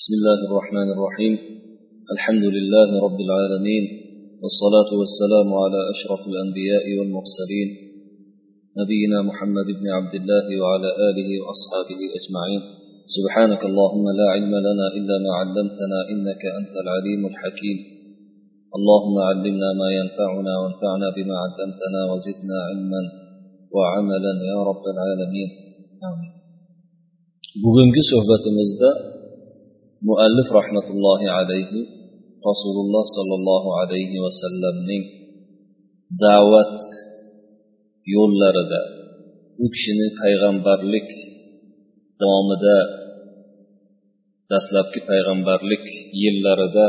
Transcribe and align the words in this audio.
بسم 0.00 0.12
الله 0.18 0.40
الرحمن 0.48 0.88
الرحيم. 0.96 1.34
الحمد 2.14 2.44
لله 2.56 2.88
رب 3.06 3.18
العالمين 3.26 3.84
والصلاة 4.42 4.90
والسلام 5.00 5.48
على 5.62 5.80
أشرف 5.94 6.22
الأنبياء 6.30 6.84
والمرسلين. 6.98 7.68
نبينا 8.80 9.18
محمد 9.30 9.68
بن 9.78 9.86
عبد 9.96 10.14
الله 10.20 10.46
وعلى 10.62 10.90
آله 11.08 11.30
وأصحابه 11.42 12.00
أجمعين. 12.18 12.62
سبحانك 13.16 13.62
اللهم 13.70 14.06
لا 14.18 14.26
علم 14.34 14.54
لنا 14.68 14.86
إلا 14.98 15.16
ما 15.24 15.32
علمتنا 15.40 15.98
إنك 16.12 16.42
أنت 16.58 16.74
العليم 16.84 17.22
الحكيم. 17.30 17.78
اللهم 18.76 19.16
علمنا 19.28 19.68
ما 19.80 19.88
ينفعنا 19.98 20.52
وانفعنا 20.60 21.08
بما 21.16 21.36
علمتنا 21.44 22.00
وزدنا 22.10 22.56
علما 22.68 23.02
وعملا 23.74 24.32
يا 24.50 24.58
رب 24.70 24.84
العالمين. 24.94 25.50
آمين 26.10 26.32
bugungi 27.62 28.02
suhbatimizda 28.10 29.13
muallif 30.08 30.48
rahmatullohi 30.58 31.28
alayhi 31.38 31.80
rasululloh 32.48 33.04
sollallohu 33.16 33.70
alayhi 33.80 34.22
vasallamning 34.26 35.04
da'vat 36.24 36.74
yo'llarida 38.14 38.80
u 39.64 39.66
kishini 39.74 40.08
payg'ambarlik 40.20 41.08
davomida 42.20 42.78
dastlabki 44.50 45.00
payg'ambarlik 45.10 45.84
yillarida 46.22 46.86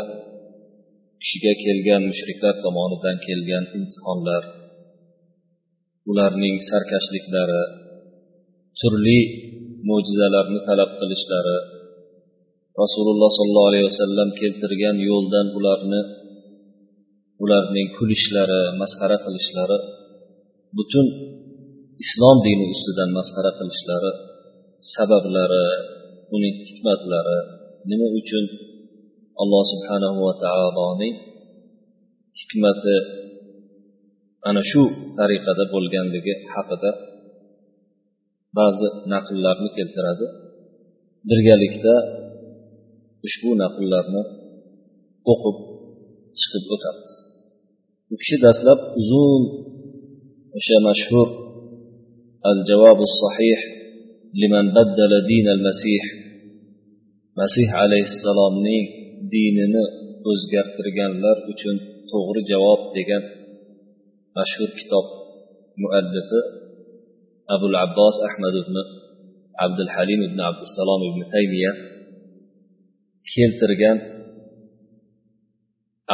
kishiga 1.21 1.53
kelgan 1.63 2.01
mushriklar 2.09 2.55
tomonidan 2.65 3.17
kelgan 3.27 3.65
imtihonlar 3.77 4.43
ularning 6.09 6.55
sarkashliklari 6.70 7.63
turli 8.79 9.20
mo'jizalarni 9.87 10.59
talab 10.67 10.91
qilishlari 10.99 11.57
rasululloh 12.84 13.29
sollallohu 13.38 13.70
alayhi 13.71 13.88
vasallam 13.91 14.29
keltirgan 14.39 14.97
yo'ldan 15.09 15.47
ularni 15.57 16.02
ularning 17.43 17.87
kulishlari 17.98 18.62
masxara 18.81 19.18
qilishlari 19.26 19.77
butun 20.77 21.07
islom 22.03 22.37
dini 22.46 22.65
ustidan 22.73 23.09
masxara 23.18 23.51
qilishlari 23.59 24.12
sabablari 24.93 25.68
uning 26.35 26.55
hikmatlari 26.68 27.40
nima 27.90 28.07
uchun 28.20 28.43
alloh 29.41 29.63
subhanahu 29.73 30.20
va 30.27 30.34
taoloning 30.43 31.15
hikmati 32.40 32.96
ana 34.49 34.62
shu 34.71 34.81
tariqada 35.20 35.63
bo'lganligi 35.73 36.34
haqida 36.53 36.91
ba'zi 38.57 38.87
naqllarni 39.13 39.70
keltiradi. 39.77 40.26
Birgalikda 41.29 41.96
ushbu 43.26 43.49
naqllarni 43.62 44.21
o'qib 45.31 45.57
chiqib 46.40 46.63
o'tamiz. 46.76 47.13
U 48.12 48.15
kishi 48.21 48.37
dastlab 48.45 48.79
uzun 48.99 49.41
o'sha 50.57 50.77
mashhur 50.87 51.27
al 52.49 52.59
javobu 52.70 53.05
sahih 53.21 53.59
liman 54.41 54.65
baddala 54.76 55.20
din 55.31 55.46
al 55.55 55.62
masih 55.68 56.03
masih 57.40 57.68
alayhissalomning 57.84 58.85
dinini 59.34 59.84
o'zgartirganlar 60.29 61.37
uchun 61.51 61.76
to'g'ri 62.09 62.41
javob 62.51 62.81
degan 62.96 63.23
mashhur 64.38 64.69
kitob 64.79 65.06
muallifi 65.81 66.40
abul 67.56 67.75
abbos 67.85 68.16
ahmad 68.29 68.53
ibn 68.63 68.75
abdul 69.66 69.91
halim 69.96 70.19
ibn 70.28 70.40
abdusalom 70.50 71.01
ibn 71.09 71.22
taymiya 71.34 71.72
keltirgan 73.32 73.98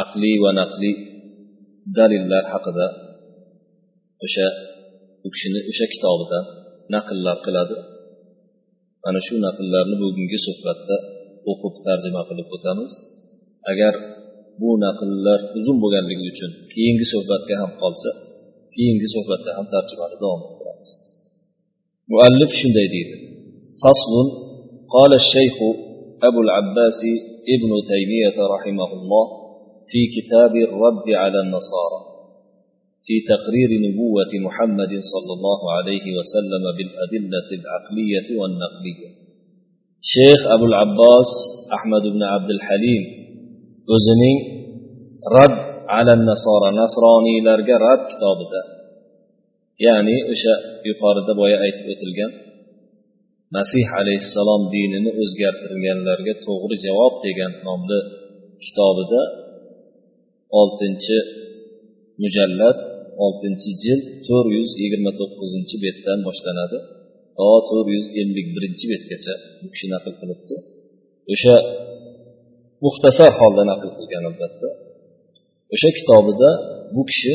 aqliy 0.03 0.37
va 0.43 0.51
naqliy 0.61 0.95
dalillar 1.97 2.43
haqida 2.53 2.87
o'sha 4.25 4.47
u 5.25 5.27
kishini 5.33 5.59
o'sha 5.71 5.85
kitobidan 5.93 6.43
naqllar 6.95 7.37
qiladi 7.45 7.75
mana 9.03 9.19
shu 9.27 9.33
naqllarni 9.45 9.95
bugungi 10.03 10.39
suhbatda 10.47 10.95
o'qib 11.51 11.73
tarjima 11.85 12.21
qilib 12.29 12.47
o'tamiz 12.55 12.91
agar 13.71 13.93
bu 14.61 14.69
naqllar 14.85 15.39
uzun 15.59 15.77
bo'lganligi 15.83 16.25
uchun 16.33 16.51
keyingi 16.73 17.05
suhbatga 17.13 17.53
ham 17.61 17.71
qolsa 17.81 18.09
keyingi 18.73 19.07
suhbatda 19.15 19.49
ham 19.57 19.65
tarjimani 19.73 20.15
davom 20.23 20.41
ettiramiz 20.47 20.91
muallif 22.11 22.51
shunday 22.59 22.87
deydi 22.95 23.15
faslun 23.83 24.27
قال 24.95 25.11
الشيخ 25.21 25.57
أبو 26.28 26.40
العباس 26.46 27.00
ابن 27.54 27.70
تيمية 27.92 28.36
رحمه 28.54 28.90
الله 28.98 29.26
في 29.90 30.00
كتاب 30.16 30.52
الرد 30.56 31.06
على 31.22 31.38
النصارى 31.44 32.00
في 33.06 33.14
تقرير 33.32 33.70
نبوة 33.86 34.32
محمد 34.46 34.92
صلى 35.12 35.32
الله 35.36 35.60
عليه 35.76 36.06
وسلم 36.18 36.64
بالأدلة 36.76 37.48
العقلية 37.58 38.28
والنقلية 38.40 39.08
شيخ 40.14 40.40
أبو 40.56 40.64
العباس 40.64 41.30
أحمد 41.76 42.02
بن 42.02 42.22
عبد 42.22 42.50
الحليم 42.50 43.22
o'zining 43.94 44.38
rad 45.26 45.54
ala 45.98 46.14
nasora 46.16 46.70
nasroniylarga 46.70 47.76
rad 47.86 48.00
kitobida 48.10 48.60
ya'ni 49.86 50.16
o'sha 50.32 50.54
yuqorida 50.88 51.32
boya 51.40 51.58
aytib 51.66 51.86
o'tilgan. 51.94 52.30
Masih 53.56 53.86
alayhissalom 54.00 54.62
dinini 54.74 55.10
o'zgartirganlarga 55.22 56.34
to'g'ri 56.46 56.76
javob 56.86 57.14
degan 57.26 57.52
nomli 57.66 57.98
kitobida 58.64 59.22
oltinchi 60.60 61.18
mujallad 62.22 62.78
oltinchi 63.24 63.70
jild 63.84 64.04
to'rt 64.26 64.48
yuz 64.56 64.70
yigirma 64.82 65.12
to'qqizinchi 65.20 65.76
betdan 65.84 66.18
boshlanadi. 66.28 66.78
To 67.36 67.46
to'rt 67.68 67.88
yuz 67.94 68.06
ellik 68.20 68.46
birinchi 68.54 68.84
betgacha 68.92 69.34
bu 69.60 69.66
kishi 69.72 69.86
naql 69.94 70.12
qilibdi. 70.20 70.56
O'sha 71.34 71.56
muxtasar 72.84 73.30
holda 73.40 73.62
naql 73.72 73.88
qilgan 73.98 74.24
albatta. 74.30 74.68
O'sha 75.74 75.88
kitobida 75.98 76.50
bu 76.94 77.02
kishi 77.10 77.34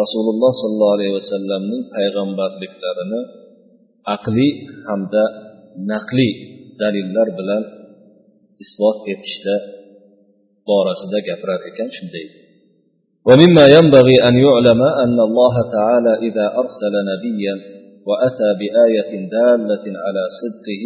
rasululloh 0.00 0.52
sollallohu 0.62 0.94
alayhi 0.96 1.14
vasallamning 1.20 1.82
payg'ambarliklarini 1.94 3.20
aqliy 4.15 4.51
hamda 4.87 5.23
naqliy 5.91 6.31
dalillar 6.81 7.27
bilan 7.37 7.63
isbot 8.63 8.97
etishda 9.13 9.55
borasida 10.67 11.19
gapirar 11.27 11.61
ekan 11.69 11.89
shunday 11.97 12.27
ومما 13.29 13.65
ينبغي 13.77 14.17
أن 14.29 14.35
يعلم 14.47 14.81
أن 15.03 15.17
الله 15.27 15.55
تعالى 15.75 16.13
إذا 16.27 16.45
أرسل 16.61 16.93
نبيا 17.11 17.55
وأتى 18.07 18.49
بآية 18.59 19.11
دالة 19.35 19.85
على 20.05 20.23
صدقه 20.39 20.83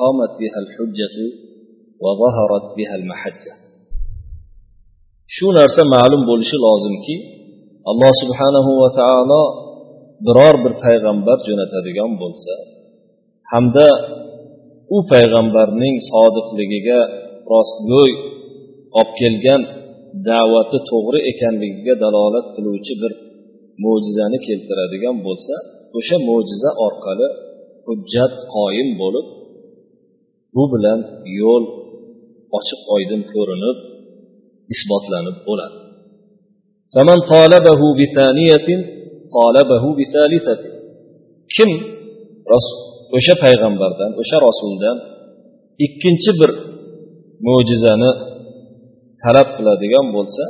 قامت 0.00 0.32
بها 0.40 0.58
الحجة 0.64 1.16
وظهرت 2.04 2.66
بها 2.78 2.94
المحجة 3.00 3.54
shu 5.34 5.46
narsa 5.58 5.82
ma'lum 5.94 6.22
bo'lishi 6.30 6.56
lozimki 6.66 7.16
alloh 7.90 8.12
subhanahu 8.22 8.70
va 8.82 8.88
taolo 9.00 9.42
biror 10.25 10.55
bir 10.63 10.73
payg'ambar 10.85 11.37
jo'natadigan 11.47 12.11
bo'lsa 12.21 12.53
hamda 13.51 13.87
u 14.95 14.97
payg'ambarning 15.11 15.95
sodiqligiga 16.11 16.99
rostgo'y 17.53 18.11
olib 18.99 19.11
kelgan 19.21 19.61
da'vati 20.29 20.77
to'g'ri 20.89 21.19
ekanligiga 21.31 21.93
dalolat 22.03 22.47
qiluvchi 22.55 22.93
bir 23.01 23.11
mo'jizani 23.83 24.39
keltiradigan 24.47 25.17
bo'lsa 25.27 25.55
o'sha 25.97 26.17
mo'jiza 26.29 26.71
orqali 26.87 27.27
hujjat 27.87 28.33
qoyim 28.55 28.89
bo'lib 29.01 29.27
bu 30.55 30.63
bilan 30.73 30.99
yo'l 31.41 31.63
ochiq 32.57 32.81
oydin 32.95 33.21
ko'rinib 33.33 33.77
isbotlanib 34.73 35.37
bo'ladi. 35.47 35.77
Kim 41.55 41.69
o'sha 43.17 43.35
payg'ambardan 43.43 44.11
o'sha 44.21 44.37
rasuldan 44.47 44.97
ikkinchi 45.85 46.31
bir 46.39 46.51
mo'jizani 47.47 48.11
talab 49.23 49.47
qiladigan 49.57 50.05
bo'lsa 50.15 50.43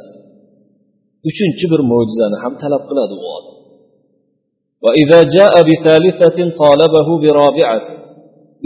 uchinchi 1.30 1.66
bir 1.72 1.82
mo'jizani 1.92 2.38
ham 2.44 2.54
talab 2.64 2.84
qiladi 2.90 3.14
u 3.24 3.26
odam. 3.38 3.56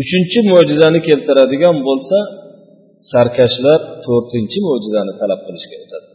Uchinchi 0.01 0.39
mo'jizani 0.51 0.99
keltiradigan 1.07 1.75
bo'lsa 1.87 2.17
sarkashlar 3.11 3.79
to'rtinchi 4.05 4.59
mo'jizani 4.67 5.13
talab 5.21 5.39
qilishga 5.47 5.77
o'tadi. 5.83 6.07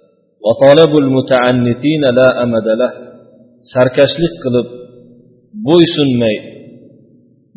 sarkashlik 3.74 4.34
qilib 4.44 4.68
bo'ysunmay 5.68 6.38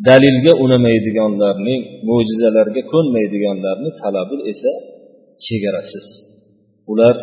dalilga 0.08 0.52
unamaydiganlarning 0.64 1.80
mo'jizalarga 2.08 2.82
ko'nmaydiganlarni 2.92 3.90
talabi 4.02 4.36
esa 4.52 4.72
chegarasiz 5.44 6.06
ular 6.92 7.16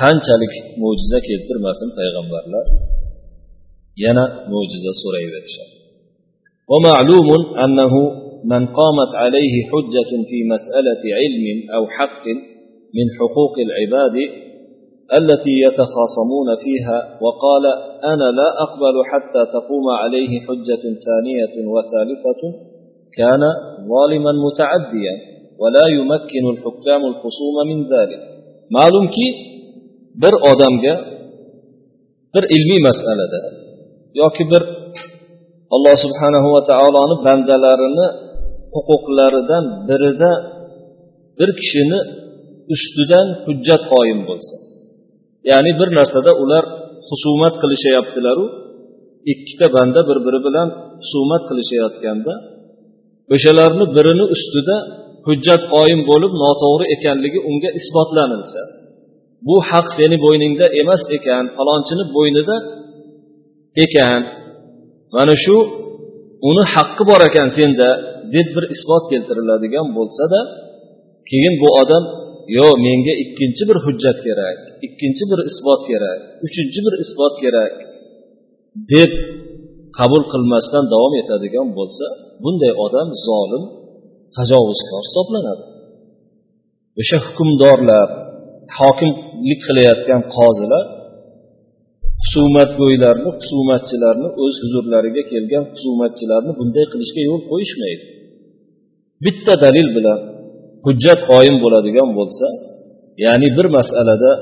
qanchalik 0.00 0.54
mo'jiza 0.82 1.18
keltirmasin 1.28 1.88
payg'ambarlar 1.98 2.66
yana 4.04 4.24
mo'jiza 4.52 4.92
so'rayverishadi 5.02 5.74
ومعلوم 6.72 7.28
أنه 7.64 7.94
من 8.52 8.62
قامت 8.78 9.12
عليه 9.22 9.54
حجة 9.70 10.10
في 10.28 10.38
مسألة 10.54 11.02
علم 11.18 11.44
أو 11.76 11.82
حق 11.96 12.24
من 12.96 13.06
حقوق 13.18 13.54
العباد 13.66 14.16
التي 15.18 15.54
يتخاصمون 15.66 16.48
فيها 16.64 16.98
وقال 17.24 17.64
أنا 18.12 18.28
لا 18.40 18.48
أقبل 18.64 18.96
حتى 19.10 19.42
تقوم 19.56 19.86
عليه 20.02 20.40
حجة 20.46 20.84
ثانية 21.06 21.54
وثالثة 21.74 22.42
كان 23.18 23.42
ظالما 23.92 24.32
متعديا 24.46 25.14
ولا 25.60 25.84
يمكن 25.98 26.44
الحكام 26.54 27.02
الخصوم 27.12 27.56
من 27.70 27.78
ذلك 27.92 28.20
معلوم 28.70 29.06
كي 29.16 29.50
bir 30.22 30.34
odamga 30.50 30.94
bir 32.34 32.44
ilmiy 32.56 32.80
masalada 32.88 33.40
yoki 34.20 34.44
bir 34.52 34.62
alloh 35.74 35.94
subhanahu 36.04 36.48
va 36.54 36.62
taoloni 36.70 37.16
bandalarini 37.26 38.06
huquqlaridan 38.74 39.64
birida 39.88 40.32
bir 41.38 41.50
kishini 41.60 42.00
ustidan 42.74 43.26
hujjat 43.44 43.82
qoyim 43.92 44.20
bo'lsa 44.28 44.54
ya'ni 45.49 45.71
bir 45.79 45.89
narsada 45.97 46.31
ular 46.43 46.63
husumat 47.09 47.53
qilishayaptilaru. 47.61 48.45
Ikkita 49.33 49.67
banda 49.75 49.99
bir 50.09 50.17
biri 50.25 50.39
bilan 50.47 50.67
husumat 51.01 51.43
qilishayotganda 51.49 52.33
o'shalarni 53.33 53.85
birini 53.95 54.25
ustida 54.35 54.75
hujjat 55.27 55.61
qoyim 55.73 56.01
bo'lib 56.09 56.33
noto'g'ri 56.43 56.85
ekanligi 56.95 57.39
unga 57.49 57.69
isbotlanilsa 57.79 58.61
bu 59.47 59.55
haq 59.69 59.87
seni 59.97 60.17
bo'yningda 60.25 60.65
emas 60.81 61.01
ekan 61.17 61.43
falonchini 61.57 62.03
bo'ynida 62.15 62.55
ekan 63.85 64.21
mana 65.15 65.35
shu 65.43 65.57
uni 66.49 66.63
haqqi 66.73 67.03
bor 67.09 67.21
ekan 67.29 67.47
senda 67.57 67.89
deb 68.35 68.47
bir 68.55 68.65
isbot 68.75 69.03
keltiriladigan 69.11 69.87
bo'lsada 69.97 70.39
keyin 71.29 71.53
bu 71.61 71.69
odam 71.81 72.03
yo 72.57 72.67
menga 72.85 73.13
ikkinchi 73.23 73.63
bir 73.69 73.77
hujjat 73.85 74.17
kerak 74.27 74.57
ikkinchi 74.87 75.23
bir 75.31 75.39
isbot 75.49 75.81
kerak 75.89 76.19
uchinchi 76.45 76.79
bir 76.85 76.93
isbot 77.03 77.33
kerak 77.43 77.75
deb 78.93 79.11
qabul 79.97 80.23
qilmasdan 80.31 80.85
davom 80.93 81.13
etadigan 81.21 81.67
bo'lsa 81.77 82.05
bunday 82.43 82.71
odam 82.85 83.09
zolim 83.27 83.63
tajovuzkor 84.37 85.01
hisoblanadi. 85.07 85.63
O'sha 87.01 87.17
hukmdorlar 87.25 88.07
hokimlik 88.79 89.59
qilayotgan 89.67 90.21
qozilar 90.35 90.85
husumatgo'ylarni 92.23 93.29
husumatchilarni 93.39 94.27
o'z 94.43 94.55
huzurlariga 94.63 95.23
kelgan 95.31 95.63
husumatchilarni 95.73 96.51
bunday 96.59 96.85
qilishga 96.93 97.21
yo'l 97.29 97.41
qo'yishmaydi. 97.51 98.05
Bitta 99.25 99.53
dalil 99.65 99.87
bilan 99.97 100.19
hujjat 100.86 101.20
qoyim 101.30 101.56
bo'ladigan 101.64 102.08
bo'lsa 102.18 102.46
ya'ni 103.24 103.48
bir 103.56 103.66
masalada 103.78 104.32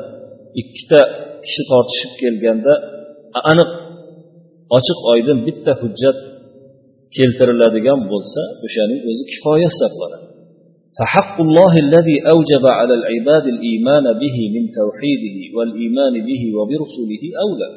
ikkita 0.61 1.01
kishi 1.45 1.63
tortishib 1.71 2.13
kelganda 2.23 2.73
aniq 3.51 3.71
ochiq 4.77 4.99
oydin 5.13 5.39
bitta 5.47 5.73
hujjat 5.83 6.19
keltiriladigan 7.17 8.01
bo'lsa 8.13 8.41
o'shaning 8.67 9.01
o'zi 9.11 9.23
kifoya 9.33 9.69
hisoblanadi 9.75 10.29
فحق 10.99 11.37
الله 11.47 11.73
الذي 11.87 12.17
أوجب 12.33 12.65
على 12.79 12.95
العباد 13.01 13.45
الإيمان 13.55 14.05
به 14.23 14.37
من 14.55 14.65
توحيده 14.81 15.37
والإيمان 15.57 16.15
به 16.29 16.43
وبرسله 16.59 17.23
أولى 17.45 17.69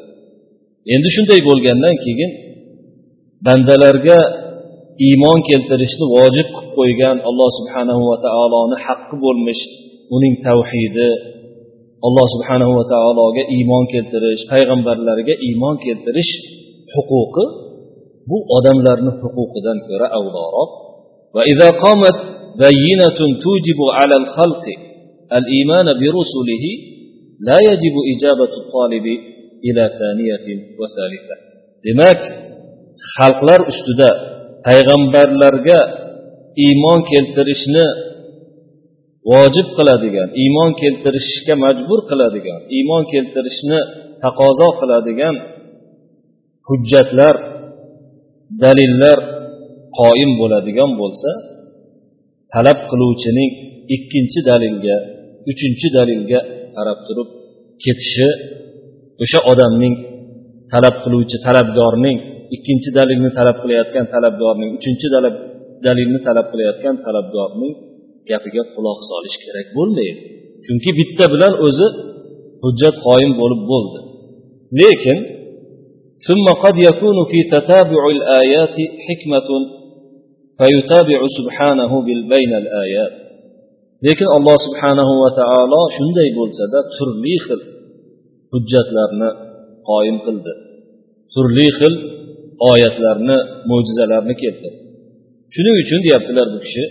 endi 0.94 1.10
shunday 1.16 1.40
bo'lgandan 1.50 1.96
keyin 2.06 2.32
bandalarga 3.46 4.18
iymon 5.08 5.40
keltirishni 5.50 6.06
vojib 6.16 6.48
qilib 6.56 6.72
qo'ygan 6.78 7.18
alloh 7.30 7.50
subhanahu 7.58 8.02
va 8.12 8.18
taoloni 8.28 8.78
haqqi 8.86 9.16
bo'lmish 9.26 9.62
uning 10.16 10.34
tavhidi 10.48 11.10
alloh 12.08 12.26
subhanahu 12.34 12.74
va 12.80 12.86
taologa 12.94 13.44
iymon 13.58 13.84
keltirish 13.94 14.44
payg'ambarlarga 14.52 15.34
iymon 15.48 15.76
keltirish 15.86 16.32
huquqi 16.96 17.46
bu 18.30 18.38
odamlarni 18.58 19.12
huquqidan 19.22 19.78
ko'ra 19.88 20.08
avloroq 20.20 20.72
va 21.36 21.42
إذا 21.54 21.70
قامت 21.84 22.18
بينة 22.68 23.20
توجب 23.44 23.80
على 23.98 24.16
الخلق 24.22 24.66
الإيمان 25.40 25.88
برسله 26.02 26.66
لا 27.48 27.58
يجب 27.70 27.96
إجابة 28.14 28.52
الطالب 28.62 29.06
إلى 29.68 29.84
ثانية 30.00 30.48
وثالثة 30.80 31.36
demak 31.88 32.20
xalqlar 33.18 33.60
ustida 33.72 34.10
payg'ambarlarga 34.67 35.81
iymon 36.67 36.99
keltirishni 37.11 37.87
vojib 39.33 39.69
qiladigan 39.77 40.29
iymon 40.43 40.71
keltirishga 40.81 41.55
majbur 41.65 42.01
qiladigan 42.11 42.61
iymon 42.77 43.03
keltirishni 43.13 43.79
taqozo 44.25 44.69
qiladigan 44.81 45.35
hujjatlar 46.69 47.35
dalillar 48.65 49.19
qoyim 49.99 50.31
bo'ladigan 50.41 50.91
bo'lsa 51.01 51.31
talab 52.53 52.79
qiluvchining 52.91 53.51
ikkinchi 53.97 54.41
dalilga 54.51 54.97
uchinchi 55.51 55.89
dalilga 55.99 56.41
qarab 56.77 56.99
turib 57.07 57.29
ketishi 57.83 58.29
o'sha 59.23 59.41
odamning 59.53 59.95
talab 60.73 60.97
qiluvchi 61.05 61.37
talabgorning 61.47 62.19
ikkinchi 62.56 62.90
dalilni 62.98 63.30
talab 63.38 63.58
qilayotgan 63.64 64.06
talabgorning 64.14 64.72
uchinchi 64.78 65.08
dalilni 65.86 66.20
talab 66.28 66.48
qilayotgan 66.52 66.96
talabgorning 67.06 67.74
gapiga 68.30 68.64
quloq 68.76 69.00
solish 69.10 69.38
kerak 69.44 69.68
bo'lmaydi 69.78 70.22
chunki 70.66 70.90
bitta 71.00 71.26
bilan 71.34 71.54
o'zi 71.68 71.88
hujjat 72.64 72.96
qoyim 73.08 73.32
bo'lib 73.42 73.62
bo'ldi 73.72 74.00
lekin 74.82 75.20
ثم 76.28 76.46
قد 76.64 76.76
يكون 76.90 77.18
في 77.32 77.40
تتابع 77.56 78.02
الآيات 78.16 78.78
حكمة 79.06 79.50
فيتابع 80.58 81.20
سبحانه 81.38 81.92
بين 82.32 82.52
الآيات 82.62 83.14
lekin 84.08 84.28
alloh 84.38 84.58
subhanahu 84.66 85.14
va 85.24 85.30
taolo 85.40 85.82
shunday 85.98 86.30
bo'lsada 86.40 86.80
turli 86.96 87.36
xil 87.46 87.62
hujjatlarni 88.54 89.30
qoyim 89.90 90.18
qildi 90.26 90.54
turli 91.34 91.68
xil 91.80 91.94
oyatlarni 92.71 93.37
mo'jizalarni 93.71 94.35
keltirdi. 94.43 94.79
Shuning 95.55 95.77
uchun 95.83 96.01
deyaptilar 96.07 96.47
bu 96.55 96.59
kishi 96.67 96.85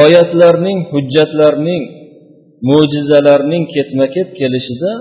oyatlarning 0.00 0.78
hujjatlarning 0.92 1.82
mo'jizalarning 2.68 3.62
ketma 3.74 4.06
ket 4.14 4.28
kelishida 4.38 4.92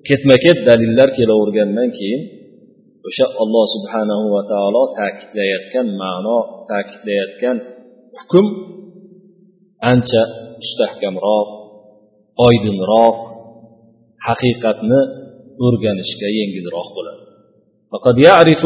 ketma 0.08 0.36
ket 0.46 0.58
dalillar 0.70 1.10
kelavergandan 1.18 1.90
keyin 1.98 2.37
o'sha 3.08 3.26
alloh 3.44 3.66
subhanahu 3.76 4.26
va 4.36 4.42
taolo 4.52 4.82
ta'kidlayotgan 5.00 5.88
ma'no 6.04 6.38
ta'kidlayotgan 6.72 7.58
hukm 8.18 8.46
ancha 9.92 10.24
mustahkamroq 10.62 11.48
oydinroq 12.48 13.18
haqiqatni 14.28 15.00
o'rganishga 15.66 16.28
yengilroq 16.40 16.90
bo'ladi 16.98 17.24
فقد 17.94 18.16
يعرف 18.30 18.64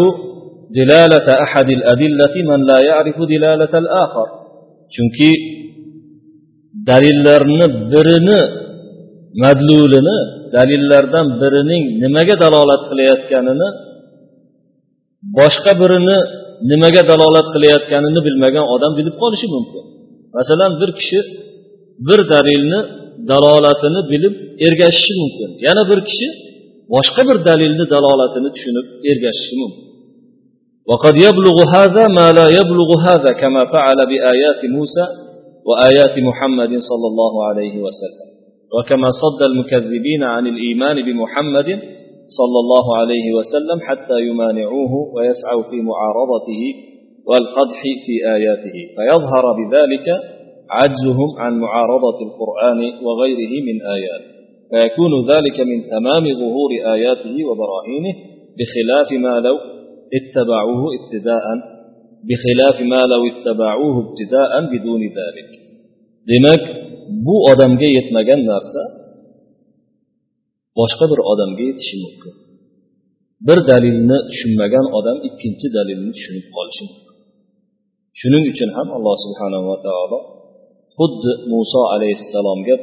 دلالة 0.80 1.28
أحد 1.46 1.68
الأدلة 1.78 2.36
من 2.50 2.60
لا 2.70 2.80
يعرف 2.90 3.18
دلالة 3.34 3.74
الآخر 3.84 4.28
chunki 4.96 5.32
dalillarni 6.90 7.66
birini 7.92 8.40
madlulini 9.44 10.18
dalillardan 10.56 11.28
birining 11.42 11.84
nimaga 12.04 12.36
dalolat 12.44 12.82
qilayotganini 12.90 13.68
boshqa 15.38 15.72
birini 15.82 16.18
nimaga 16.72 17.02
dalolat 17.12 17.48
qilayotganini 17.54 18.20
bilmagan 18.28 18.66
odam 18.76 18.92
bilib 19.00 19.16
qolishi 19.22 19.48
mumkin 19.56 19.84
masalan 20.38 20.72
bir 20.82 20.90
kishi 21.00 21.20
bir 22.08 22.20
dalilni 22.34 22.80
dalolatini 23.32 24.02
bilib 24.12 24.34
ergashishi 24.68 25.14
mumkin 25.22 25.50
yana 25.66 25.84
bir 25.90 26.00
kishi 26.10 26.28
boshqa 26.94 27.22
bir 27.30 27.38
dalilni 27.48 27.86
dalolatini 27.94 28.50
tushunib 28.56 28.86
ergashishi 29.12 29.56
mumkin 29.64 29.88
وقد 30.92 31.16
يبلغ 31.28 31.58
هذا 31.78 32.04
ما 32.18 32.28
لا 32.40 32.48
يبلغ 32.60 32.90
هذا 33.10 33.32
كما 33.42 33.62
فعل 33.76 34.00
بآيات 34.12 34.62
موسى 34.76 35.06
وآيات 35.68 36.16
محمد 36.30 36.72
صلى 36.90 37.08
الله 37.12 37.34
عليه 37.48 37.76
وسلم 37.86 38.28
وكما 38.76 39.10
صد 39.24 39.40
المكذبين 39.50 40.24
عن 40.24 40.48
الإيمان 40.48 40.98
بمحمد 41.08 41.70
صلى 42.27 42.59
الله 42.65 42.97
عليه 42.97 43.33
وسلم 43.33 43.79
حتى 43.89 44.21
يمانعوه 44.29 44.93
ويسعوا 45.15 45.63
في 45.71 45.77
معارضته 45.91 46.63
والقدح 47.27 47.83
في 48.07 48.15
آياته. 48.37 48.77
فيظهر 48.97 49.45
بذلك 49.59 50.07
عجزهم 50.71 51.31
عن 51.39 51.59
معارضة 51.59 52.19
القرآن 52.27 52.81
وغيره 53.05 53.53
من 53.69 53.77
آيات. 53.97 54.23
فيكون 54.71 55.13
ذلك 55.31 55.61
من 55.61 55.79
تمام 55.91 56.25
ظهور 56.25 56.71
آياته 56.95 57.37
وبراهينه 57.49 58.15
بخلاف 58.59 59.13
ما 59.13 59.41
لو 59.41 59.57
اتبعوه 60.19 60.83
ابتداء 60.99 61.45
بخلاف 62.29 62.83
ما 62.83 63.07
لو 63.07 63.23
اتبعوه 63.27 63.95
ابتداء 64.09 64.61
بدون 64.73 65.01
ذلك. 65.01 65.73
demak 66.31 66.63
bu 67.27 67.35
odamga 67.51 67.89
yetmagan 67.99 68.41
narsa 68.51 68.83
boshqa 70.79 71.05
bir 71.13 71.21
odamga 71.33 71.63
yetishi 71.71 71.97
mumkin. 72.05 72.35
Bir 73.47 73.59
dalilni 73.71 74.19
tushunmagan 74.31 74.87
odam 74.99 75.19
ikkinchi 75.29 75.67
dalilni 75.77 76.11
tushunib 76.17 76.47
qolishi 76.57 76.83
mumkin. 76.89 77.15
Shuning 78.21 78.45
uchun 78.53 78.71
ham 78.77 78.89
alloh 78.97 79.17
subhanava 79.25 79.77
taolo 79.87 80.19
xuddi 80.97 81.33
muso 81.53 81.83
alayhissalomga 81.95 82.77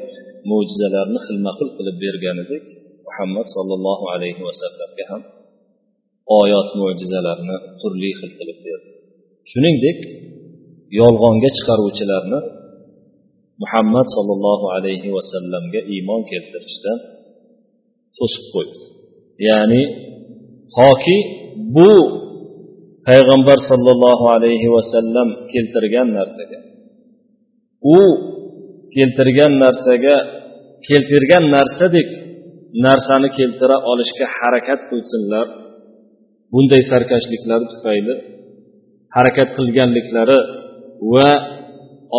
mo'jizalarni 0.50 1.19
xilma 1.27 1.51
xil 1.58 1.69
qilib 1.77 1.98
berganidek 2.05 2.65
muhammad 3.08 3.48
sollallohu 3.55 4.05
alayhi 4.15 4.41
vasallamga 4.48 5.05
ham 5.12 5.22
oyat 6.41 6.69
mo'jizalarni 6.81 7.55
turli 7.79 8.12
xil 8.19 8.31
qilib 8.39 8.60
berdi. 8.67 8.89
Shuningdek 9.51 10.00
yolg'onga 11.00 11.50
chiqaruvchilarni 11.58 12.39
muhammad 13.63 14.08
sollallohu 14.15 14.65
alayhi 14.77 15.10
vasallamga 15.17 15.81
iymon 15.93 16.22
keltirishdan 16.31 16.98
to'sib 18.17 18.45
qo'ydi. 18.53 18.77
Ya'ni 19.47 19.83
toki 20.77 21.17
bu 21.75 21.91
payg'ambar 23.07 23.57
sollallohu 23.69 24.25
alayhi 24.35 24.67
vasallam 24.75 25.27
keltirgan 25.51 26.07
narsaga 26.17 26.59
u 27.97 27.99
keltirgan 28.95 29.53
narsaga 29.63 30.15
keltirgan 30.87 31.43
narsadek 31.55 32.09
narsani 32.85 33.29
keltira 33.37 33.77
olishga 33.91 34.25
harakat 34.37 34.79
qilsinlar. 34.89 35.47
Bunday 36.53 36.81
sarkashliklari 36.91 37.65
tufayli 37.73 38.15
harakat 39.15 39.49
qilganliklari 39.57 40.39
va 41.13 41.29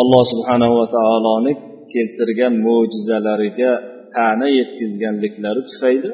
alloh 0.00 0.22
subhanava 0.32 0.84
taoloni 0.96 1.52
keltirgan 1.92 2.54
mo'jizalariga 2.66 3.72
ta'na 4.16 4.46
yetkazganliklari 4.58 5.60
tufayli 5.70 6.10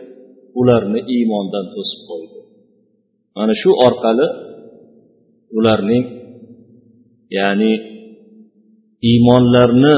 ularni 0.60 1.00
iymondan 1.14 1.66
to'sib 1.74 2.00
qo'ydi. 2.10 2.38
Mana 3.36 3.54
shu 3.62 3.70
orqali 3.86 4.26
ularning 5.58 6.04
ya'ni 7.38 7.72
iymonlarni 9.10 9.94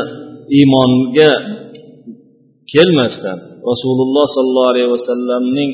iymonga 0.58 1.32
kelmasdan 2.72 3.38
rasululloh 3.70 4.26
sollallohu 4.36 4.70
alayhi 4.72 4.90
vasallamning 4.96 5.70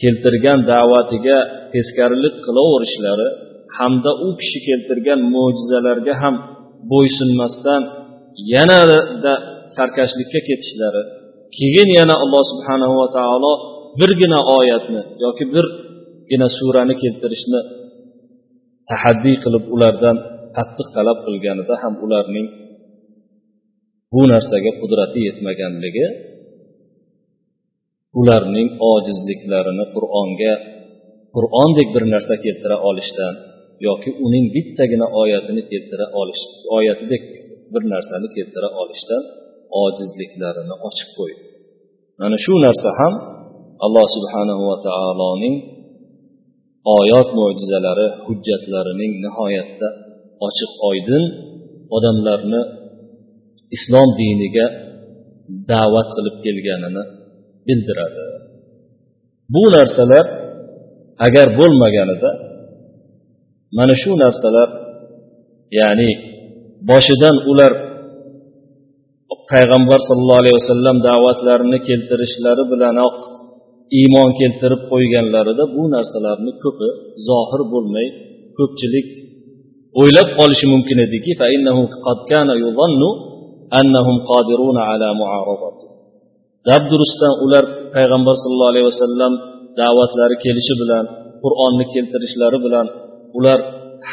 keltirgan 0.00 0.60
da'vatiga 0.72 1.38
teskarilik 1.72 2.34
qilaverishlari 2.46 3.28
hamda 3.78 4.10
u 4.26 4.28
kishi 4.40 4.58
keltirgan 4.68 5.20
mo'jizalarga 5.34 6.14
ham 6.22 6.34
bo'ysunmasdan 6.90 7.82
yanada 8.54 9.34
sarkashlikka 9.76 10.40
ketishlari 10.48 11.02
keyin 11.56 11.88
yana 11.98 12.14
alloh 12.24 12.42
subhanahu 12.52 12.94
va 13.00 13.08
taolo 13.18 13.52
birgina 14.00 14.38
oyatni 14.58 15.00
yoki 15.24 15.44
birgina 15.54 16.46
surani 16.58 16.94
keltirishni 17.02 17.60
tahaddiy 18.90 19.36
qilib 19.44 19.64
ulardan 19.74 20.16
qattiq 20.56 20.88
talab 20.96 21.18
qilganida 21.26 21.74
ham 21.82 21.94
ularning 22.04 22.46
bu 24.12 24.22
narsaga 24.32 24.72
qudrati 24.80 25.20
yetmaganligi 25.28 26.06
ularning 28.20 28.68
ojizliklarini 28.92 29.84
qur'onga 29.94 30.54
qur'ondek 31.34 31.88
bir 31.94 32.04
narsa 32.14 32.34
keltira 32.44 32.76
olishdan 32.88 33.34
yoki 33.88 34.10
uning 34.26 34.46
bittagina 34.54 35.06
oyatini 35.22 35.62
keltira 35.70 36.06
olish 36.20 36.42
oyatidek 36.76 37.24
bir 37.72 37.82
narsani 37.92 38.28
keltira 38.36 38.68
olishdan 38.82 39.22
ojizliklarini 39.82 40.74
ochib 40.88 41.10
qo'ydi. 41.18 41.44
Mana 42.20 42.36
shu 42.44 42.54
narsa 42.66 42.90
ham 42.98 43.14
alloh 43.84 44.06
subhanahu 44.16 44.62
va 44.70 44.76
taoloning 44.88 45.56
oyat 46.98 47.28
mo'jizalari 47.38 48.06
hujjatlarining 48.26 49.12
nihoyatda 49.24 49.88
ochiq 50.46 50.72
oydin 50.90 51.24
odamlarni 51.96 52.62
islom 53.76 54.08
diniga 54.20 54.66
da'vat 55.70 56.08
qilib 56.16 56.36
kelganini 56.44 57.04
bildiradi. 57.66 58.22
Bu 59.54 59.64
narsalar 59.76 60.26
agar 61.26 61.46
bo'lmaganida 61.58 62.30
mana 63.78 63.94
shu 64.02 64.12
narsalar 64.24 64.68
ya'ni 65.80 66.10
boshidan 66.90 67.36
ular 67.50 67.72
payg'ambar 69.50 69.98
sollallohu 70.08 70.40
alayhi 70.42 70.56
vasallam 70.60 70.96
da'vatlarini 71.08 71.78
keltirishlari 71.88 72.64
bilanoq 72.72 73.16
iymon 74.00 74.30
keltirib 74.40 74.82
qo'yganlarida 74.92 75.64
bu 75.76 75.82
narsalarni 75.94 76.52
ko'pi 76.64 76.88
zohir 77.28 77.62
bo'lmay 77.72 78.06
ko'pchilik 78.58 79.08
o'ylab 80.00 80.28
qolishi 80.38 80.66
mumkin 80.74 80.98
ediki 81.06 81.32
dabdurustdan 86.68 87.32
ular 87.44 87.64
payg'ambar 87.94 88.34
sollallohu 88.42 88.72
alayhi 88.74 88.88
vasallam 88.92 89.32
da'vatlari 89.80 90.36
kelishi 90.44 90.74
bilan 90.82 91.04
qur'onni 91.42 91.84
keltirishlari 91.94 92.58
bilan 92.66 92.86
ular 93.38 93.58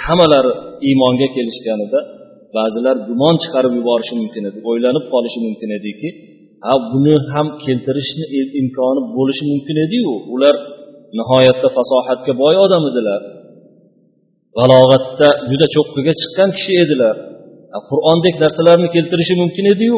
hammalari 0.01 0.51
iymonga 0.87 1.27
kelishganida 1.35 1.99
ba'zilar 2.55 2.95
gumon 3.09 3.35
chiqarib 3.43 3.73
yuborishi 3.79 4.13
mumkin 4.21 4.43
edi 4.49 4.59
o'ylanib 4.69 5.05
qolishi 5.13 5.39
mumkin 5.45 5.69
ediki 5.79 6.09
ha 6.65 6.73
buni 6.91 7.15
ham 7.33 7.47
keltirishni 7.63 8.25
imkoni 8.61 9.01
bo'lishi 9.17 9.43
mumkin 9.51 9.77
ediyu. 9.85 10.13
Ular 10.33 10.55
nihoyatda 11.17 11.67
fasohatga 11.77 12.33
boy 12.43 12.55
odam 12.65 12.83
edilar. 12.91 13.21
Balog'atda 14.57 15.27
juda 15.49 15.67
cho'qqiga 15.75 16.13
chiqqan 16.21 16.49
kishi 16.57 16.73
edilar. 16.85 17.15
Qur'ondek 17.89 18.35
narsalarni 18.43 18.87
keltirishi 18.95 19.35
mumkin 19.41 19.65
ediyu 19.73 19.97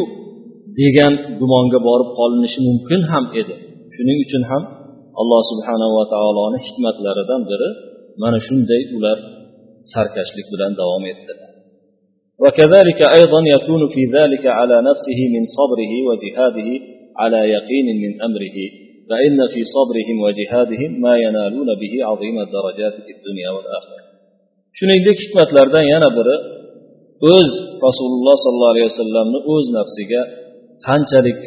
degan 0.79 1.13
gumonga 1.39 1.79
borib 1.87 2.09
qolinishi 2.19 2.59
mumkin 2.67 3.01
ham 3.11 3.25
edi. 3.41 3.55
Shuning 3.95 4.17
uchun 4.25 4.43
ham 4.51 4.63
alloh 5.21 5.41
subhanava 5.51 6.03
taoloni 6.13 6.59
hikmatlaridan 6.65 7.41
biri 7.49 7.69
mana 8.21 8.39
shunday 8.47 8.81
ular 8.97 9.17
sarkashlik 9.93 10.47
bilan 10.53 10.71
davom 10.81 11.03
etdilar 11.13 11.50
وكذلك 12.42 13.00
أيضا 13.18 13.40
يكون 13.56 13.82
في 13.94 14.02
ذلك 14.16 14.44
على 14.58 14.76
نفسه 14.88 15.18
من 15.34 15.42
صبره 15.58 15.92
وجهاده 16.08 16.70
على 17.20 17.40
يقين 17.56 17.86
من 18.02 18.12
أمره 18.28 18.58
فإن 19.10 19.38
في 19.52 19.60
صبرهم 19.74 20.16
وجهادهم 20.26 20.90
ما 21.00 21.14
ينالون 21.24 21.68
به 21.82 21.92
عظيم 22.08 22.36
الدرجات 22.46 22.94
في 23.04 23.12
الدنيا 23.16 23.50
والآخرة 23.56 24.06
shuningdek 24.78 25.16
hikmatlardan 25.24 25.84
yana 25.94 26.08
biri 26.18 26.36
o'z 27.34 27.50
rasululloh 27.86 28.36
sollallohu 28.44 28.72
alayhi 28.74 28.88
vasallamni 28.92 29.38
o'z 29.54 29.66
nafsiga 29.78 30.22
qanchalik 30.86 31.40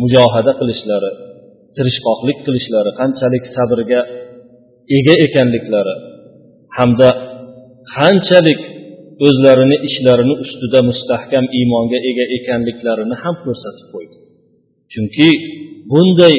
mujohada 0.00 0.52
qilishlari 0.60 1.10
tirishqoqlik 1.76 2.38
qilishlari 2.46 2.90
qanchalik 3.00 3.44
sabrga 3.56 4.00
ega 4.96 5.14
ekanliklari 5.26 5.94
hamda 6.78 7.10
qanchalik 7.96 8.60
o'zlarini 9.26 9.76
ishlarini 9.88 10.34
ustida 10.44 10.80
mustahkam 10.90 11.44
iymonga 11.58 11.98
ega 12.10 12.24
ekanliklarini 12.36 13.16
ham 13.22 13.34
ko'rsatib 13.44 13.86
qo'ydi 13.94 14.16
chunki 14.92 15.28
bunday 15.90 16.36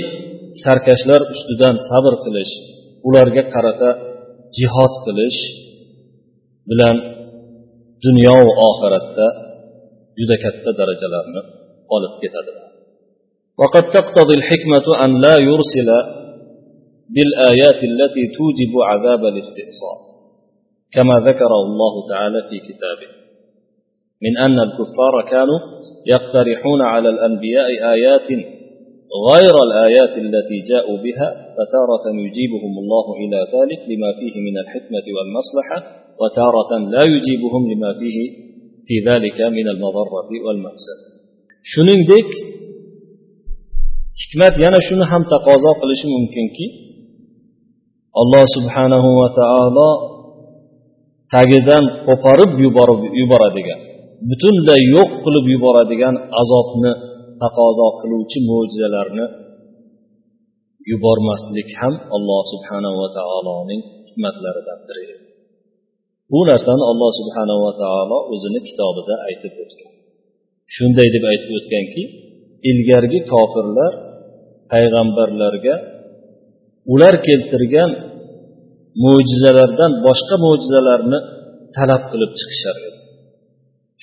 sarkashlar 0.64 1.22
ustidan 1.34 1.76
sabr 1.90 2.14
qilish 2.24 2.54
ularga 3.08 3.44
qarata 3.54 3.90
jihod 4.58 4.94
qilish 5.06 5.40
bilan 6.70 6.96
dunyo 8.06 8.38
va 8.48 8.54
oxiratda 8.70 9.28
juda 10.20 10.36
katta 10.44 10.70
darajalarni 10.80 11.42
olib 11.96 12.16
ketadilar 12.24 12.66
وقد 13.62 13.84
تقتضي 13.98 14.36
الحكمة 14.40 14.88
أن 15.06 15.12
لا 15.26 15.36
يرسل 15.50 15.90
بالآيات 17.14 17.80
التي 17.92 18.24
توجب 18.38 18.74
عذاب 18.90 19.22
الاستئصال 19.32 20.00
كما 20.95 21.15
ذكره 21.29 21.61
الله 21.69 21.95
تعالى 22.09 22.41
في 22.49 22.57
كتابه. 22.69 23.09
من 24.25 24.35
أن 24.39 24.57
الكفار 24.67 25.15
كانوا 25.31 25.61
يقترحون 26.07 26.81
على 26.83 27.09
الأنبياء 27.09 27.69
آيات 27.95 28.29
غير 29.31 29.55
الآيات 29.67 30.15
التي 30.25 30.59
جاءوا 30.71 30.99
بها 31.07 31.29
فتارة 31.59 32.05
يجيبهم 32.27 32.75
الله 32.83 33.07
إلى 33.23 33.39
ذلك 33.55 33.81
لما 33.93 34.11
فيه 34.21 34.35
من 34.41 34.59
الحكمة 34.63 35.07
والمصلحة 35.17 35.79
وتارة 36.21 36.71
لا 36.95 37.05
يجيبهم 37.15 37.63
لما 37.73 37.91
فيه 38.01 38.19
في 38.87 38.95
ذلك 39.11 39.41
من 39.41 39.67
المضرة 39.69 40.31
والمفسد 40.47 41.11
shuningdek 41.73 42.29
hikmat 44.21 44.55
yana 44.65 44.81
shuni 44.89 45.05
ham 45.11 45.23
taqozo 45.33 45.71
qilishi 45.81 46.07
mumkinki 46.15 46.67
alloh 48.21 48.45
subhanahu 48.57 49.09
va 49.21 49.29
taolo 49.41 49.89
tagidan 51.35 51.85
qo'porib 52.07 52.53
yuborib 52.65 53.01
yuboradigan 53.21 53.81
butunlay 54.29 54.83
yo'q 54.97 55.11
qilib 55.25 55.47
yuboradigan 55.55 56.15
azobni 56.43 56.93
taqozo 57.43 57.89
qiluvchi 58.01 58.39
mo'jizalarni 58.51 59.27
yubormaslik 60.91 61.69
ham 61.81 61.95
alloh 62.17 62.41
subhanahu 62.53 62.97
va 63.03 63.09
taoloning 63.19 63.81
hikmatlaridandir 64.07 64.97
bu 66.33 66.41
narsani 66.51 66.85
alloh 66.91 67.11
subhanahu 67.21 67.61
va 67.67 67.73
taolo 67.83 68.19
o'zini 68.33 68.61
kitobida 68.69 69.15
aytib 69.29 69.55
o'tgan. 69.63 69.93
Shunday 70.75 71.09
deb 71.15 71.25
aytib 71.33 71.51
o'tganki 71.59 72.03
ilgargi 72.71 73.21
kofirlar 73.33 73.93
payg'ambarlarga 74.73 75.77
ular 76.93 77.15
keltirgan 77.27 77.91
mo'jizalardan 79.05 79.93
boshqa 80.07 80.37
mo'jizalarni 80.45 81.19
talab 81.77 82.03
qilib 82.11 82.33
chiqishar 82.39 82.77
edi. 82.87 82.99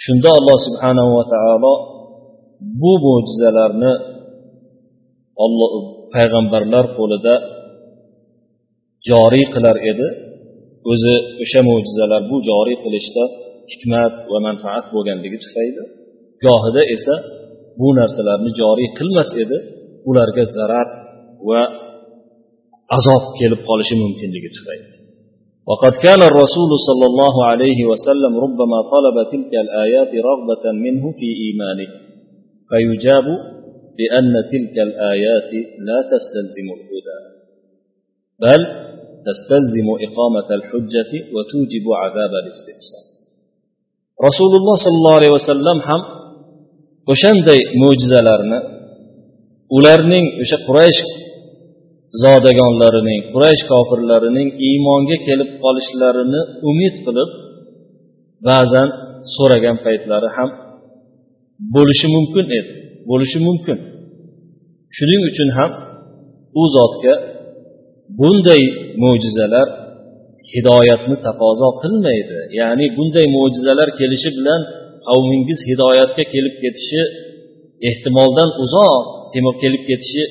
Shunda 0.03 0.29
alloh 0.39 0.57
subhanahu 0.67 1.11
va 1.17 1.25
taolo 1.33 1.73
bu 2.81 2.93
mo'jizalarni 3.05 3.93
olloh 5.43 5.71
payg'ambarlar 6.13 6.85
qo'lida 6.97 7.35
joriy 9.09 9.45
qilar 9.53 9.77
edi. 9.91 10.07
O'zi 10.91 11.15
o'sha 11.43 11.61
mo'jizalar 11.69 12.21
bu 12.31 12.37
joriy 12.49 12.77
qilishda 12.83 13.23
hikmat 13.71 14.13
va 14.31 14.39
manfaat 14.47 14.85
bo'lganligi 14.93 15.37
tufayli 15.43 15.83
gohida 16.45 16.81
esa 16.95 17.15
bu 17.79 17.87
narsalarni 17.99 18.51
joriy 18.61 18.89
qilmas 18.99 19.29
edi. 19.43 19.57
Ularga 20.09 20.43
zarar 20.57 20.87
va 21.49 21.61
azob 22.96 23.22
kelib 23.38 23.60
qolishi 23.68 23.94
mumkinligi 24.02 24.50
tufayli 24.56 24.88
وقد 25.70 25.92
كان 26.06 26.20
الرسول 26.30 26.70
صلى 26.88 27.06
الله 27.10 27.34
عليه 27.50 27.80
وسلم 27.90 28.32
ربما 28.44 28.78
طلب 28.94 29.16
تلك 29.32 29.52
الآيات 29.64 30.12
رغبة 30.30 30.64
منه 30.84 31.04
في 31.18 31.28
إيمانه 31.42 31.90
فيجاب 32.70 33.26
بأن 33.98 34.32
تلك 34.52 34.76
الآيات 34.88 35.50
لا 35.88 35.98
تستلزم 36.12 36.66
الهدى 36.76 37.18
بل 38.42 38.60
تستلزم 39.28 39.88
إقامة 40.06 40.48
الحجة 40.58 41.12
وتوجب 41.34 41.84
عذاب 42.02 42.32
الاستئصال 42.42 43.04
رسول 44.28 44.52
الله 44.58 44.76
صلى 44.84 44.96
الله 45.00 45.14
عليه 45.18 45.32
وسلم 45.38 45.78
هم 45.88 46.02
o'shanday 47.12 47.60
mo'jizalarni 47.82 48.58
ularning 49.76 50.26
o'sha 50.42 50.58
quraysh 50.66 51.00
zodagonlarining 52.23 53.21
quraysh 53.33 53.63
kofirlarining 53.71 54.49
iymonga 54.67 55.17
kelib 55.27 55.49
qolishlarini 55.63 56.41
umid 56.69 56.95
qilib 57.05 57.29
ba'zan 58.47 58.87
so'ragan 59.35 59.77
paytlari 59.85 60.29
ham 60.37 60.49
bo'lishi 61.75 62.07
mumkin 62.15 62.45
edi 62.59 62.71
bo'lishi 63.09 63.39
mumkin. 63.47 63.77
Shuning 64.97 65.21
uchun 65.29 65.49
ham 65.57 65.71
u 66.61 66.63
zotga 66.75 67.13
bunday 68.19 68.63
mo'jizalar 69.03 69.67
hidoyatni 70.53 71.15
taqozo 71.27 71.69
qilmaydi. 71.81 72.37
Ya'ni 72.59 72.85
bunday 72.97 73.25
mo'jizalar 73.37 73.89
kelishi 73.99 74.29
bilan 74.37 74.61
qavmingiz 75.07 75.59
hidoyatga 75.69 76.23
kelib 76.33 76.55
ketishi 76.63 77.01
ehtimoldan 77.89 78.49
uzoq 78.63 79.03
kelib 79.63 79.83
ketishi 79.89 80.23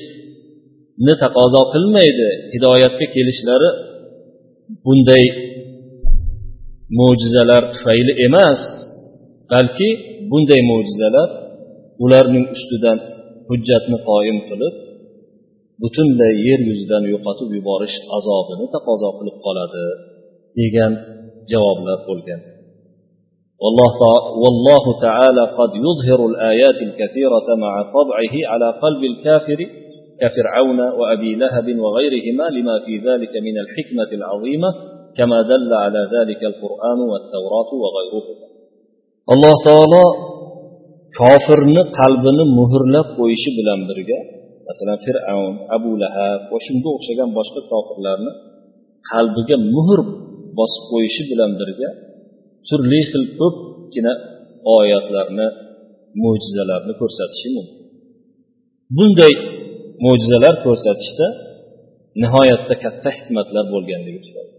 ketishini 0.96 1.14
taqozo 1.24 1.62
qilmaydi 1.74 2.28
hidoyatga 2.54 3.06
kelishlari 3.14 3.70
bunday 4.84 5.24
mo'jizalar 6.98 7.62
tufayli 7.74 8.12
emas 8.26 8.60
balki 9.52 9.88
bunday 10.30 10.60
mo'jizalar 10.70 11.28
ularning 12.04 12.46
ustidan 12.56 12.98
hujjatni 13.48 13.98
qoyim 14.08 14.38
qilib 14.48 14.74
butunlay 15.82 16.34
yer 16.48 16.60
yuzidan 16.68 17.04
yo'qotib 17.12 17.48
yuborish 17.58 17.96
azobini 18.16 18.66
taqozo 18.74 19.08
qilib 19.18 19.36
qoladi 19.46 19.84
degan 20.58 20.92
javoblar 21.50 22.00
bo'lgan 22.10 22.42
والله, 23.64 23.92
والله 24.42 24.84
تعالى 25.06 25.42
قد 25.58 25.70
يظهر 25.86 26.20
الآيات 26.30 26.78
الكثيرة 26.88 27.48
مع 27.64 27.72
طبعه 27.96 28.34
على 28.50 28.68
قلب 28.82 29.02
الكافر 29.12 29.58
كفرعون 30.20 30.80
وأبي 30.98 31.34
لهب 31.42 31.66
وغيرهما 31.84 32.44
لما 32.56 32.76
في 32.86 32.94
ذلك 33.08 33.34
من 33.46 33.56
الحكمة 33.64 34.10
العظيمة 34.18 34.70
كما 35.18 35.38
دل 35.52 35.70
على 35.84 36.02
ذلك 36.14 36.40
القرآن 36.50 37.00
والتوراة 37.10 37.70
وغيرهما 37.82 38.46
الله 39.32 39.54
تعالى 39.68 40.04
kofirni 41.20 41.82
qalbini 41.98 42.44
muhrlab 42.58 43.06
qo'yishi 43.18 43.50
bilan 43.58 43.80
birga 43.88 44.18
masalan 44.68 44.98
fir'avn 45.06 45.54
abu 45.76 45.90
lahab 46.02 46.40
va 46.52 46.58
shunga 46.66 46.88
o'xshagan 46.96 47.30
boshqa 47.38 47.60
kofirlarni 47.72 48.32
qalbiga 49.10 49.56
muhr 49.74 49.98
bosib 50.58 50.82
qo'yishi 50.92 51.22
bilan 51.30 51.50
birga 51.60 51.88
turli 52.68 53.00
xil 53.10 53.24
ko'pgina 53.40 54.12
oyatlarni 54.78 55.46
mo'jizalarni 56.22 56.92
ko'rsatishi 57.00 57.48
mumkin 57.56 57.78
bunday 58.96 59.34
mo'jizalar 60.04 60.54
ko'rsatishda 60.64 61.26
nihoyatda 62.22 62.74
katta 62.84 63.08
hikmatlar 63.16 63.64
bo'lganligi 63.74 64.20
tufayli 64.26 64.54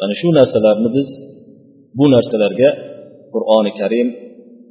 mana 0.00 0.14
shu 0.20 0.28
narsalarni 0.38 0.88
biz 0.96 1.08
bu 1.98 2.04
narsalarga 2.14 2.70
qur'oni 3.34 3.72
karim 3.80 4.08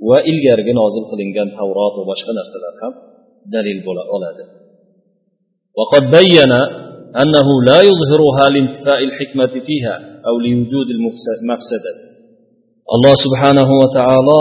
va 0.10 0.18
ilgarigi 0.32 0.74
nozil 0.82 1.04
qilingan 1.12 1.48
tavrot 1.58 1.94
va 2.00 2.04
boshqa 2.12 2.32
narsalar 2.40 2.74
ham 2.82 2.94
dalil 3.56 3.80
bo'la 3.88 4.06
oladi 4.18 4.46
وقد 5.80 6.04
بين 6.18 6.54
أنه 7.24 7.48
لا 7.70 7.80
يظهرها 7.90 8.46
لانتفاء 8.54 9.00
الحكمة 9.10 9.54
فيها 9.68 9.96
أو 10.28 10.36
لوجود 10.46 10.88
المفسدة 10.98 11.94
الله 12.96 13.14
سبحانه 13.26 13.70
وتعالى 13.82 14.40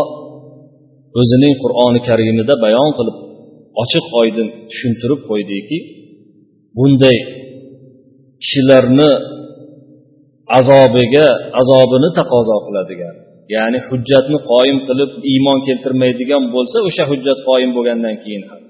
o'zining 1.18 1.54
qur'oni 1.62 2.00
karimida 2.08 2.54
bayon 2.64 2.90
qilib 2.98 3.16
ochiq 3.81 4.05
oydin 4.21 4.47
tushuntirib 4.69 5.21
qo'ydiki 5.29 5.77
bunday 6.77 7.17
kishilarni 8.41 9.11
azobiga 10.59 11.27
azobini 11.61 12.09
taqozo 12.19 12.57
qiladigan 12.65 13.15
ya'ni 13.53 13.79
hujjatni 13.87 14.37
qoyim 14.51 14.77
qilib 14.87 15.11
iymon 15.31 15.59
keltirmaydigan 15.67 16.43
bo'lsa 16.55 16.77
o'sha 16.87 17.03
hujjat 17.11 17.39
qoyim 17.49 17.71
bo'lgandan 17.77 18.15
keyin 18.23 18.43
ham. 18.49 18.61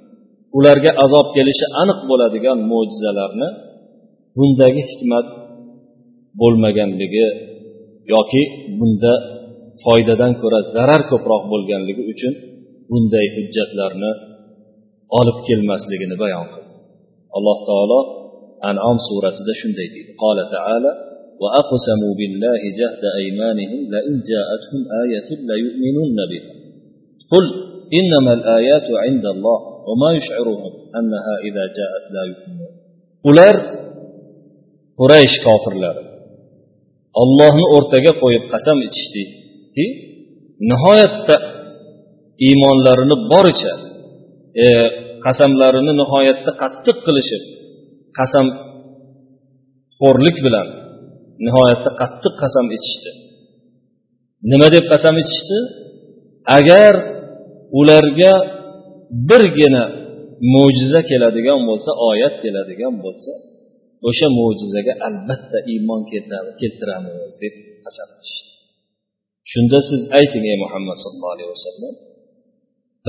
Ularga 0.58 0.91
azob 1.06 1.28
kelishi 1.36 1.65
aniq 1.82 2.00
bo'ladigan 2.10 2.58
mo'jizalarni 2.72 3.50
bundagi 4.38 4.82
hikmat 4.89 5.28
bo'lmaganligi 6.41 7.28
yoki 8.13 8.41
bunda 8.80 9.13
foydadan 9.84 10.34
ko'ra 10.41 10.60
zarar 10.76 11.02
ko'proq 11.12 11.44
bo'lganligi 11.52 12.04
uchun 12.13 12.34
bunday 12.89 13.26
hujjatlarni 13.36 14.12
olib 15.18 15.38
kelmasligini 15.46 16.16
bayon 16.23 16.46
qildi 16.55 16.75
alloh 17.37 17.59
taolo 17.68 18.01
anom 18.70 18.96
surasida 19.09 19.53
shunday 19.61 19.88
deydi 19.94 20.12
qola 20.23 20.44
taala 20.57 20.92
وأقسموا 21.42 22.12
بالله 22.20 22.61
جهد 22.81 23.05
أيمانهم 23.20 23.81
لئن 23.94 24.14
جاءتهم 24.31 24.83
آية 25.05 25.29
ليؤمنن 25.51 26.18
بها 26.31 26.53
قل 27.33 27.44
إنما 27.99 28.33
الآيات 28.38 28.87
عند 29.05 29.25
الله 29.35 29.59
وما 29.88 30.11
يشعرهم 30.18 30.73
أنها 30.99 31.35
إذا 31.49 31.64
جاءت 31.79 32.05
لا 32.16 32.23
يؤمنون 32.31 32.73
ular 33.29 33.57
quraysh 35.01 35.37
kofirlari 35.46 36.03
ollohni 37.23 37.64
o'rtaga 37.77 38.12
qo'yib 38.23 38.44
qasam 38.53 38.79
ichishdiki 38.88 39.87
nihoyatda 40.70 41.37
iymonlarini 42.46 43.16
boricha 43.33 43.73
e, 43.77 43.84
E, 44.63 44.65
qasamlarini 45.26 45.94
nihoyatda 46.02 46.52
qattiq 46.62 46.98
qilishib 47.06 47.44
qasam 48.18 48.48
xo'rlik 50.00 50.38
bilan 50.46 50.68
nihoyatda 51.46 51.89
qattiq 52.02 52.34
qasam 52.44 52.65
ichishdi. 52.78 53.12
Nima 54.52 54.68
deb 54.76 54.86
qasam 54.94 55.15
ichishdi? 55.24 55.60
Agar 56.58 56.94
ularga 57.80 58.34
birgina 59.30 59.84
mo'jiza 60.54 61.00
keladigan 61.10 61.60
bo'lsa 61.70 61.91
oyat 62.10 62.36
keladigan 62.44 62.94
bo'lsa 63.06 63.32
o'sha 64.08 64.28
mo'jizaga 64.39 64.94
albatta 65.08 65.58
iymon 65.74 66.02
keltiramiz 66.62 67.34
deb 67.44 67.56
qasam 67.86 68.10
ichishdi. 68.20 68.52
Shunda 69.52 69.80
siz 69.89 70.02
ayting 70.20 70.44
ey 70.52 70.58
muhammad 70.63 70.98
sallallohu 71.04 71.34
alayhi 71.36 71.52
vasallam 71.56 71.94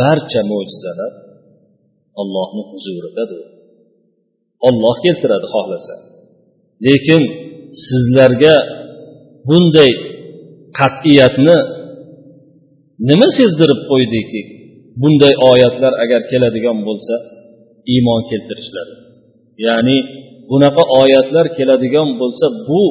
barcha 0.00 0.40
mo'jizalar 0.52 1.12
ollohni 2.20 2.62
huzuridadir 2.70 3.40
olloh 4.68 4.96
keltiradi 5.04 5.46
xohlasa. 5.54 5.94
Lekin 6.86 7.22
sizlarga 7.86 8.56
bunday 9.48 9.92
qat'iyatni 10.78 11.56
nima 13.08 13.28
sezdirib 13.38 13.80
qo'ydiki? 13.90 14.42
Bunday 15.02 15.34
oyatlar 15.50 15.92
agar 16.04 16.20
keladigan 16.30 16.78
bo'lsa 16.88 17.14
iymon 17.94 18.20
keltirishlari. 18.30 18.94
Ya'ni 19.66 19.98
bunaqa 20.50 20.82
oyatlar 21.00 21.46
keladigan 21.58 22.08
bo'lsa 22.20 22.46
bu 22.68 22.82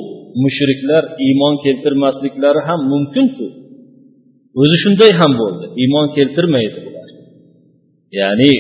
mushriklar 0.44 1.04
iymon 1.26 1.56
keltirmasliklari 1.66 2.62
ham 2.68 2.80
mumkinku. 2.92 3.48
O'zi 4.62 4.78
shunday 4.84 5.12
ham 5.20 5.32
bo'ldi. 5.42 5.66
Iymon 5.82 6.08
keltirmaydi 6.18 6.80
bular. 6.86 7.10
Ya'ni 8.20 8.54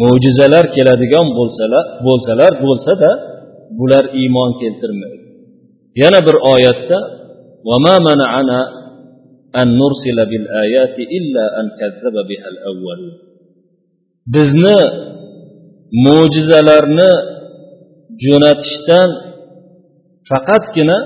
mo'jizalar 0.00 0.64
keladigan 0.76 1.26
bo'lsalar 1.38 1.84
bo'lsalar 2.06 2.52
bo'lsada 2.64 3.10
bular 3.78 4.04
iymon 4.20 4.50
keltirmaydi 4.60 5.24
yana 6.02 6.18
bir 6.26 6.36
oyatda 6.54 6.98
وما 7.68 7.94
منعنا 8.08 8.60
أن 9.60 9.68
نرسل 9.80 10.18
بالآيات 10.30 10.96
إلا 11.18 11.44
أن 11.60 11.66
كذب 11.78 12.14
بها 12.28 12.48
الأولون 12.54 13.02
bizni 14.36 14.80
mo'jizalarni 16.06 17.10
jo'natishdan 18.24 19.08
faqatgina 20.28 20.98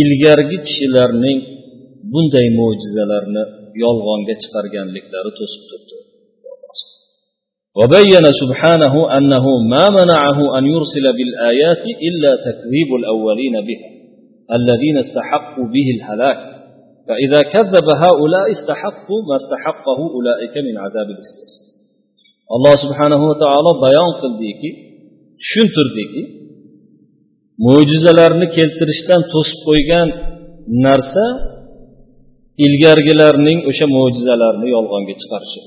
ilgargi 0.00 0.58
kishilarning 0.66 1.38
bunday 2.12 2.46
mo'jizalarni 2.60 3.44
yolg'onga 3.82 4.34
chiqarganliklari 4.42 5.30
to'sib 5.38 5.62
turdi 5.70 5.94
وبين 7.80 8.24
سبحانه 8.42 9.16
أنه 9.16 9.44
ما 9.72 9.84
منعه 9.98 10.58
أن 10.58 10.64
يرسل 10.74 11.06
بالآيات 11.16 11.82
إلا 12.08 12.32
تكذيب 12.46 12.90
الأولين 13.00 13.52
بها 13.68 13.88
الذين 14.58 14.96
استحقوا 15.04 15.66
به 15.74 15.86
الهلاك 15.96 16.42
فإذا 17.08 17.40
كذب 17.42 17.86
هؤلاء 18.04 18.46
استحقوا 18.56 19.20
ما 19.28 19.36
استحقه 19.40 19.98
أولئك 20.16 20.54
من 20.66 20.78
عذاب 20.84 21.08
الاستئصال 21.14 21.64
الله 22.56 22.74
سبحانه 22.84 23.20
وتعالى 23.30 23.70
بيان 23.86 24.10
قلديكي 24.22 24.84
tushuntirdiki 25.44 26.22
mo'jizalarni 27.66 28.46
keltirishdan 28.56 29.22
to'sib 29.32 29.58
qo'ygan 29.68 30.08
narsa 30.86 31.26
ilgargilarning 32.66 33.58
o'sha 33.70 33.86
mo'jizalarini 33.96 34.68
yolg'onga 34.76 35.14
chiqarishi 35.20 35.60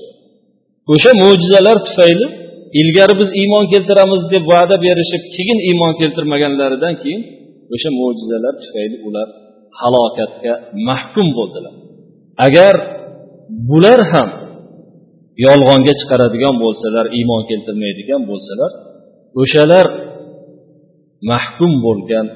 o'sha 0.91 1.11
mo'jizalar 1.23 1.77
tufayli 1.87 2.25
ilgari 2.81 3.13
biz 3.21 3.29
iymon 3.41 3.65
keltiramiz 3.73 4.21
deb 4.33 4.43
va'da 4.53 4.75
berishib 4.85 5.23
keyin 5.35 5.59
iymon 5.69 5.93
keltirmaganlaridan 5.99 6.93
keyin 7.01 7.21
o'sha 7.73 7.89
mo'jizalar 7.99 8.53
tufayli 8.63 8.97
ular 9.07 9.27
halokatga 9.79 10.53
mahkum 10.89 11.27
bo'ldilar. 11.37 11.73
Agar 12.47 12.73
bular 13.69 13.99
ham 14.11 14.29
yolg'onga 15.45 15.93
chiqaradigan 15.99 16.55
bo'lsalar 16.63 17.05
iymon 17.17 17.41
keltirmaydigan 17.49 18.21
bo'lsalar 18.29 18.71
o'shalar 19.41 19.85
mahkum 21.31 21.71
bo'lgan 21.85 22.27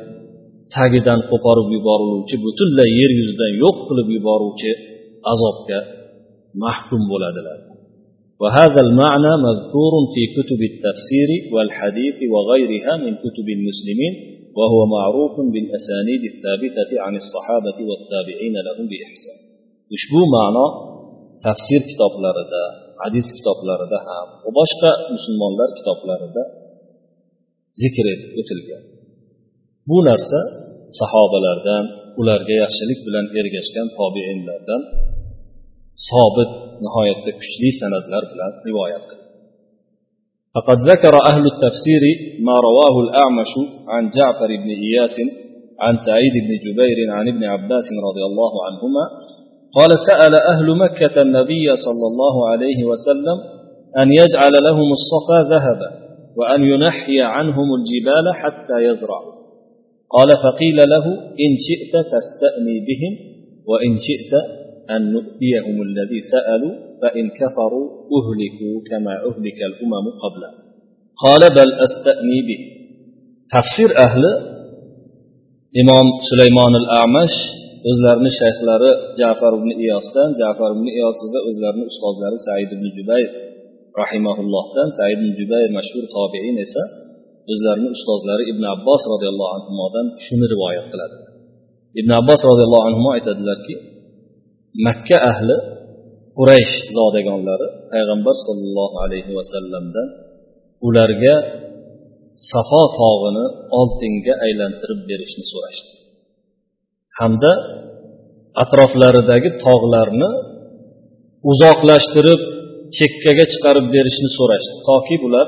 tagidan 0.76 1.20
qo'porib 1.32 1.68
yuboriluvchi 1.78 2.36
butunlay 2.46 2.90
yer 3.00 3.12
yuzidan 3.20 3.52
yo'q 3.64 3.78
qilib 3.88 4.08
yuboruvchi 4.18 4.72
azobga 5.32 5.80
mahkum 6.64 7.02
bo'ladilar. 7.12 7.58
وهذا 8.43 8.81
المعنى 8.87 9.33
مذكور 9.49 9.93
في 10.15 10.23
كتب 10.37 10.61
التفسير 10.71 11.31
والحديث 11.55 12.17
وغيرها 12.33 12.93
من 13.05 13.13
كتب 13.25 13.47
المسلمين 13.59 14.15
وهو 14.59 14.81
معروف 14.97 15.35
بالأسانيد 15.53 16.23
الثابتة 16.33 16.91
عن 17.05 17.15
الصحابة 17.23 17.79
والتابعين 17.89 18.55
لهم 18.67 18.85
بإحسان 18.93 19.53
ushbu 19.97 20.21
ma'no 20.35 20.67
tafsir 21.47 21.81
kitoblarida 21.91 22.63
hadis 23.03 23.27
kitoblarida 23.37 23.99
ham 24.09 24.27
va 24.45 24.51
boshqa 24.61 24.91
musulmonlar 25.15 25.69
kitoblarida 25.79 26.43
zikr 27.81 28.05
etib 28.15 28.31
o'tilgan 28.41 28.83
bu 29.89 29.99
narsa 30.09 30.41
sahobalardan 31.01 31.85
ularga 32.21 32.55
yaxshilik 32.63 32.99
bilan 33.07 33.27
ergashgan 33.41 33.87
tobiinlardan 33.99 34.83
sobit 36.10 36.52
nihoyatda 36.84 37.32
kuchli 37.40 37.70
san'atlar 37.82 38.24
bilan 38.32 38.52
qilgan 38.64 39.18
فقد 40.56 40.78
ذكر 40.92 41.14
أهل 41.32 41.44
التفسير 41.54 42.04
ما 42.48 42.56
رواه 42.68 42.96
الأعمش 43.06 43.52
عن 43.88 44.10
جعفر 44.10 44.48
بن 44.48 44.70
إياس 44.86 45.16
عن 45.80 45.94
سعيد 46.06 46.34
بن 46.46 46.52
جبير 46.66 47.12
عن 47.12 47.28
ابن 47.28 47.44
عباس 47.44 47.88
رضي 48.08 48.24
الله 48.30 48.54
عنهما 48.66 49.04
قال 49.78 49.92
سأل 50.08 50.34
أهل 50.54 50.68
مكة 50.78 51.22
النبي 51.22 51.68
صلى 51.86 52.06
الله 52.12 52.50
عليه 52.50 52.80
وسلم 52.90 53.38
أن 53.98 54.08
يجعل 54.12 54.54
لهم 54.68 54.90
الصفا 54.98 55.40
ذهبا 55.54 55.90
وأن 56.38 56.64
ينحي 56.64 57.22
عنهم 57.22 57.68
الجبال 57.80 58.26
حتى 58.42 58.78
يزرعوا. 58.90 59.34
قال 60.10 60.30
فقيل 60.46 60.76
له 60.76 61.06
إن 61.44 61.52
شئت 61.68 61.94
تستأني 62.14 62.78
بهم 62.88 63.14
وإن 63.68 63.92
شئت 64.08 64.34
أن 64.95 65.13
نؤتيهم 65.13 65.77
الذي 65.89 66.21
سألوا 66.33 66.75
فإن 67.03 67.25
كفروا 67.41 67.87
أهلكوا 68.19 68.77
كما 68.91 69.15
أهلك 69.29 69.59
الأمم 69.71 70.07
قبله 70.23 70.51
قال 71.25 71.43
بل 71.59 71.69
أستأني 71.87 72.39
به 72.49 72.61
تفسير 73.55 73.91
أهل 74.07 74.25
إمام 75.83 76.07
سليمان 76.31 76.73
الأعمش 76.83 77.35
o'zlarini 77.91 78.31
shayxlari 78.41 78.91
jafar 79.21 79.53
ibn 79.59 79.71
iyosdan 79.85 80.29
jafar 80.41 80.71
ibn 80.77 80.87
iyos 80.99 81.19
esa 81.27 81.39
o'zlarini 81.49 81.85
ustozlari 81.93 82.39
said 82.47 82.71
ibn 82.77 82.87
jubayr 82.97 83.31
rahimaullohdan 84.03 84.89
said 84.99 85.13
ibn 85.17 85.29
jubayr 85.39 85.69
mashhur 85.79 86.05
tobein 86.17 86.57
esa 86.67 86.83
o'zlarini 87.53 87.89
ustozlari 87.97 88.45
ibn 88.53 88.63
abbos 88.75 89.03
roziyallohu 89.13 89.53
anhudan 89.59 90.07
shuni 90.25 90.47
rivoyat 90.55 90.87
qiladi 90.93 91.17
ibn 92.01 92.11
abbos 92.21 92.41
roziyallohu 92.51 92.85
anhu 92.91 93.07
aytadilarki 93.17 93.75
makka 94.86 95.18
ahli 95.32 95.56
quraysh 96.38 96.76
zodagonlari 96.98 97.68
payg'ambar 97.92 98.36
sollallohu 98.48 98.96
alayhi 99.06 99.32
vasallamdan 99.40 100.08
ularga 100.88 101.36
safo 102.52 102.84
tog'ini 103.00 103.46
oltinga 103.80 104.34
aylantirib 104.46 105.00
berishni 105.10 105.44
so'rashdi. 105.52 105.92
Hamda 107.20 107.52
atroflaridagi 108.64 109.50
tog'larni 109.66 110.30
uzoqlashtirib 111.52 112.42
chekkaga 112.98 113.46
chiqarib 113.52 113.86
berishni 113.96 114.30
so'rashdi 114.38 114.74
toki 114.90 115.16
bular 115.24 115.48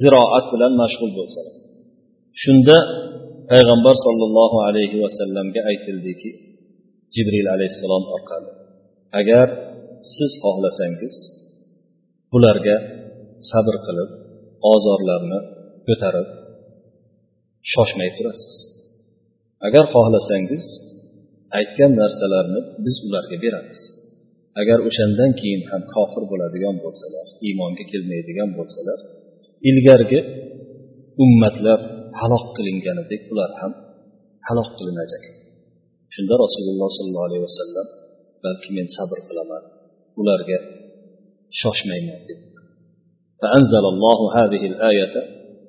ziroat 0.00 0.46
bilan 0.52 0.72
mashg'ul 0.82 1.10
bo'lsalar. 1.18 1.54
Shunda 2.42 2.76
payg'ambar 3.50 3.94
sollallohu 4.06 4.58
alayhi 4.68 4.96
vasallamga 5.04 5.60
aytildiki 5.70 6.30
jibril 7.14 7.46
alayhissalom 7.54 8.04
orqali 8.16 8.50
agar 9.20 9.48
siz 10.14 10.32
xohlasangiz 10.42 11.16
bularga 12.32 12.76
sabr 13.50 13.76
qilib 13.86 14.10
ozorlarni 14.72 15.40
ko'tarib 15.86 16.28
shoshmay 17.72 18.10
turasiz. 18.16 18.54
Agar 19.66 19.84
xohlasangiz 19.94 20.64
aytgan 21.58 21.92
narsalarni 22.00 22.60
biz 22.84 22.96
ularga 23.06 23.36
beramiz. 23.44 23.80
Agar 24.60 24.78
o'shandan 24.88 25.30
keyin 25.40 25.62
ham 25.70 25.82
kofir 25.94 26.22
bo'ladigan 26.30 26.76
bo'lsalar 26.84 27.26
iymonga 27.46 27.84
kelmaydigan 27.92 28.50
bo'lsalar 28.58 28.98
ilgargi 29.70 30.20
ummatlar 31.24 31.80
halok 32.20 32.46
qilinganidek 32.56 33.22
ular 33.32 33.50
ham 33.60 33.72
halok 34.48 34.70
qilinajak. 34.78 35.24
Shunda 36.14 36.34
rasululloh 36.44 36.90
sollallohu 36.98 37.26
alayhi 37.28 37.44
vasallam 37.48 37.86
balki 38.43 38.69
men 38.77 38.87
sabr 38.97 39.17
qilaman 39.27 39.63
ularga 40.19 40.57
shoshmayman 41.61 42.21
dedi 42.29 42.45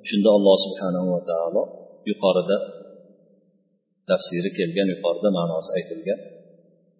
shunda 0.09 0.29
alloh 0.37 0.55
subhanahu 0.65 1.07
va 1.15 1.21
taolo 1.29 1.63
yuqorida 2.09 2.57
tafsiri 4.09 4.49
kelgan 4.57 4.87
yuqorida 4.93 5.29
ma'nosi 5.37 5.69
aytilgan 5.77 6.19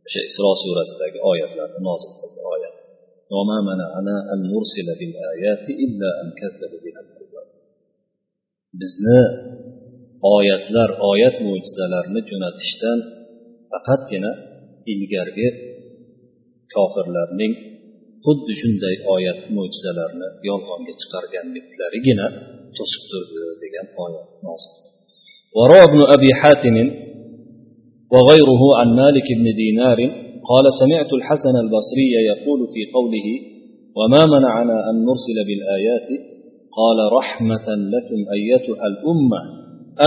o'sha 0.06 0.22
isro 0.30 0.52
surasidagi 0.64 1.20
oyatlarni 1.32 1.80
nozil 1.90 2.14
qildi 2.22 2.42
oyat 2.56 2.76
وما 3.38 3.58
منعنا 3.70 4.16
أن 4.34 4.40
نرسل 4.52 4.88
بالآيات 5.00 5.66
إلا 5.86 6.10
أن 6.22 6.28
كذب 6.40 6.74
بها 6.84 7.02
bizni 8.82 9.22
oyatlar 10.36 10.90
oyat 11.12 11.36
mo'jizalarni 11.46 12.22
jo'natishdan 12.30 13.00
faqatgina 13.72 14.32
ilgargi 14.93 15.49
kofirlarning 16.75 17.53
xuddi 18.25 18.53
shunday 18.61 18.95
oyat 19.15 19.41
mo'jizalarni 19.57 20.29
yolg'onga 20.49 20.93
chiqarganliklarigina 21.01 22.27
to'sib 22.77 23.03
turdi 23.11 23.41
degan 23.63 23.87
oyat 24.05 24.27
وروى 25.57 25.85
ابن 25.91 26.01
أبي 26.17 26.31
حاتم 26.41 26.77
وغيره 28.13 28.63
عن 28.79 28.89
مالك 29.03 29.27
بن 29.39 29.47
دينار 29.63 29.99
قال 30.51 30.65
سمعت 30.81 31.11
الحسن 31.13 31.55
البصري 31.65 32.11
يقول 32.33 32.61
في 32.75 32.83
قوله 32.97 33.27
وما 33.99 34.27
منعنا 34.27 34.91
أن 34.91 34.97
نرسل 35.09 35.39
بالآيات 35.49 36.09
قال 36.79 36.99
رحمة 37.19 37.69
لكم 37.95 38.21
أيتها 38.37 38.87
الأمة 38.93 39.41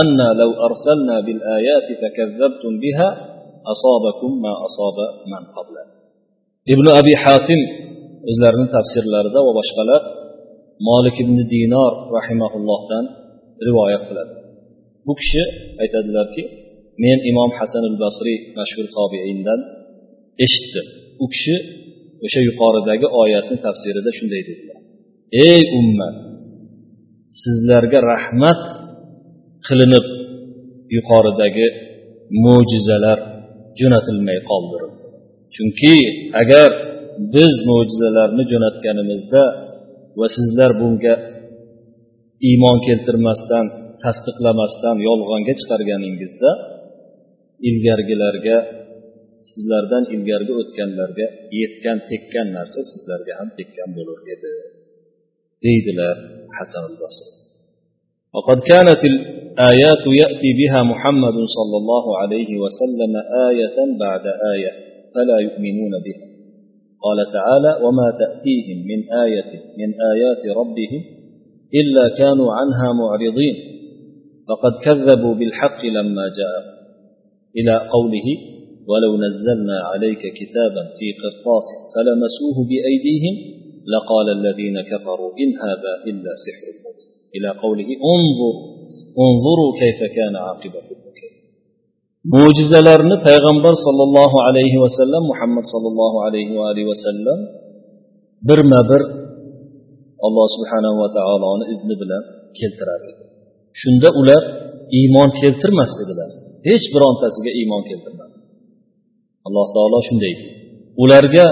أن 0.00 0.18
لو 0.40 0.50
أرسلنا 0.68 1.20
بالآيات 1.20 1.88
فكذبتم 2.00 2.72
بها 2.84 3.29
asobakum 3.72 4.32
ma 4.44 4.52
asoba 4.66 5.06
man 5.32 5.42
qabla 5.54 5.82
ibn 6.74 6.86
abi 7.00 7.12
hatim 7.24 7.60
o'zlarini 8.30 8.66
tafsirlarida 8.76 9.38
va 9.46 9.52
boshqalar 9.60 10.02
molik 10.88 11.16
ibn 11.24 11.36
dinor 11.54 11.92
rahimaullohdan 12.16 13.04
rivoyat 13.66 14.02
qiladi. 14.08 14.34
Bu 15.06 15.12
kishi 15.20 15.42
aytadilarki 15.82 16.42
men 17.04 17.18
imom 17.30 17.50
hasan 17.58 17.84
al 17.90 17.96
basriy 18.04 18.38
mashhur 18.58 18.86
tobiindan 18.96 19.60
eshitdim. 20.44 20.86
U 21.24 21.26
kishi 21.32 21.56
o'sha 22.26 22.40
yuqoridagi 22.48 23.06
oyatni 23.22 23.56
tafsirida 23.66 24.10
shunday 24.18 24.42
dedilar. 24.48 24.78
Ey 25.48 25.62
ummat 25.80 26.16
sizlarga 27.42 27.98
rahmat 28.12 28.60
qilinib 29.66 30.06
yuqoridagi 30.96 31.66
mo'jizalar 32.44 33.18
jo'natilmay 33.78 34.38
qoldirildi. 34.50 35.04
Chunki 35.54 35.96
agar 36.42 36.70
biz 37.34 37.54
mo'jizalarni 37.70 38.44
jo'natganimizda 38.52 39.42
va 40.18 40.26
sizlar 40.36 40.70
bunga 40.80 41.14
iymon 42.48 42.78
keltirmasdan 42.86 43.66
tasdiqlamasdan 44.04 44.96
yolg'onga 45.08 45.54
chiqarganingizda 45.60 46.50
ilgargilarga 47.68 48.58
sizlardan 49.52 50.04
ilgargi 50.14 50.52
o'tganlarga 50.60 51.26
yetgan 51.60 51.98
tekkan 52.10 52.46
narsa 52.56 52.80
sizlarga 52.92 53.32
ham 53.40 53.48
tekkan 53.58 53.88
bo'lar 53.96 54.18
edi 54.34 54.52
deydilar 55.64 56.16
hasan 56.58 56.90
basr 57.00 57.39
وقد 58.34 58.58
كانت 58.72 59.00
الآيات 59.12 60.04
يأتي 60.22 60.50
بها 60.60 60.82
محمد 60.82 61.36
صلى 61.56 61.76
الله 61.80 62.18
عليه 62.18 62.50
وسلم 62.62 63.12
آية 63.48 63.98
بعد 64.00 64.24
آية 64.54 64.72
فلا 65.14 65.38
يؤمنون 65.46 65.92
بها. 66.06 66.26
قال 67.04 67.18
تعالى 67.32 67.84
وما 67.84 68.08
تأتيهم 68.22 68.78
من 68.90 69.00
آية 69.24 69.50
من 69.78 69.90
آيات 70.12 70.56
ربهم 70.56 71.02
إلا 71.80 72.04
كانوا 72.18 72.52
عنها 72.52 72.92
معرضين. 72.92 73.56
فقد 74.48 74.72
كذبوا 74.84 75.34
بالحق 75.34 75.84
لما 75.84 76.24
جاء 76.38 76.54
إلى 77.58 77.74
قوله 77.94 78.28
ولو 78.88 79.12
نزلنا 79.16 79.78
عليك 79.90 80.18
كتابا 80.18 80.82
في 80.98 81.06
قرطاس 81.22 81.66
فلمسوه 81.94 82.56
بأيديهم 82.70 83.34
لقال 83.92 84.26
الذين 84.38 84.76
كفروا 84.82 85.32
إن 85.42 85.50
هذا 85.66 85.92
إلا 86.10 86.30
سحر 86.44 86.66
مبين. 86.84 87.10
إلى 87.35 87.49
قوله 87.63 87.89
انظر 88.15 88.55
انظروا 89.25 89.71
كيف 89.81 89.99
كان 90.17 90.33
عاقبة 90.45 90.85
المكذب 90.95 91.35
mo'jizalarni 92.33 93.15
payg'ambar 93.27 93.73
sollallohu 93.85 94.37
alayhi 94.47 94.77
vasallam 94.83 95.23
muhammad 95.31 95.65
sollallohu 95.73 96.17
alayhi 96.27 96.51
va 96.59 96.63
alihi 96.71 96.87
vasallam 96.93 97.39
birma 98.47 98.79
bir 98.89 99.01
alloh 100.27 100.47
subhanahu 100.55 100.95
va 101.01 101.07
taoloni 101.17 101.65
izni 101.73 101.95
bilan 102.01 102.23
keltirar 102.59 103.01
edi 103.09 103.23
shunda 103.81 104.09
ular 104.21 104.41
iymon 104.99 105.29
keltirmas 105.41 105.91
edilar 106.03 106.29
hech 106.69 106.85
birontasiga 106.93 107.51
iymon 107.59 107.81
keltirmadi 107.89 108.35
alloh 109.47 109.67
taolo 109.75 109.99
shunday 110.07 110.33
ularga 111.03 111.47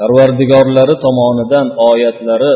parvardigorlari 0.00 0.94
tomonidan 1.04 1.66
oyatlari 1.90 2.52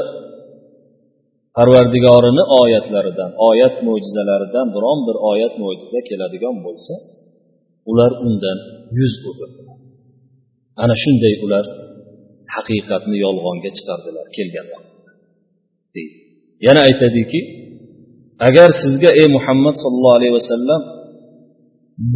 parvardigorini 1.57 2.43
oyatlaridan 2.61 3.31
oyat 3.49 3.75
mo'jizalaridan 3.87 4.67
biron 4.75 4.99
bir 5.07 5.15
oyat 5.31 5.53
mo'jiza 5.63 5.99
keladigan 6.09 6.55
bo'lsa 6.65 6.93
ular 7.91 8.11
undan 8.27 8.57
yuz 8.97 9.13
o'girdilar 9.29 9.77
ana 10.81 10.95
shunday 11.03 11.33
ular 11.45 11.65
haqiqatni 12.55 13.17
yolg'onga 13.25 13.69
chiqardilar 13.77 14.25
kelgan 14.37 14.67
vaqtda 14.73 15.11
deydi. 15.95 16.17
Yana 16.67 16.81
aytadiki 16.89 17.39
agar 18.47 18.69
sizga 18.81 19.11
ey 19.21 19.27
muhammad 19.37 19.75
sollallohu 19.83 20.17
alayhi 20.19 20.35
vasallam 20.39 20.81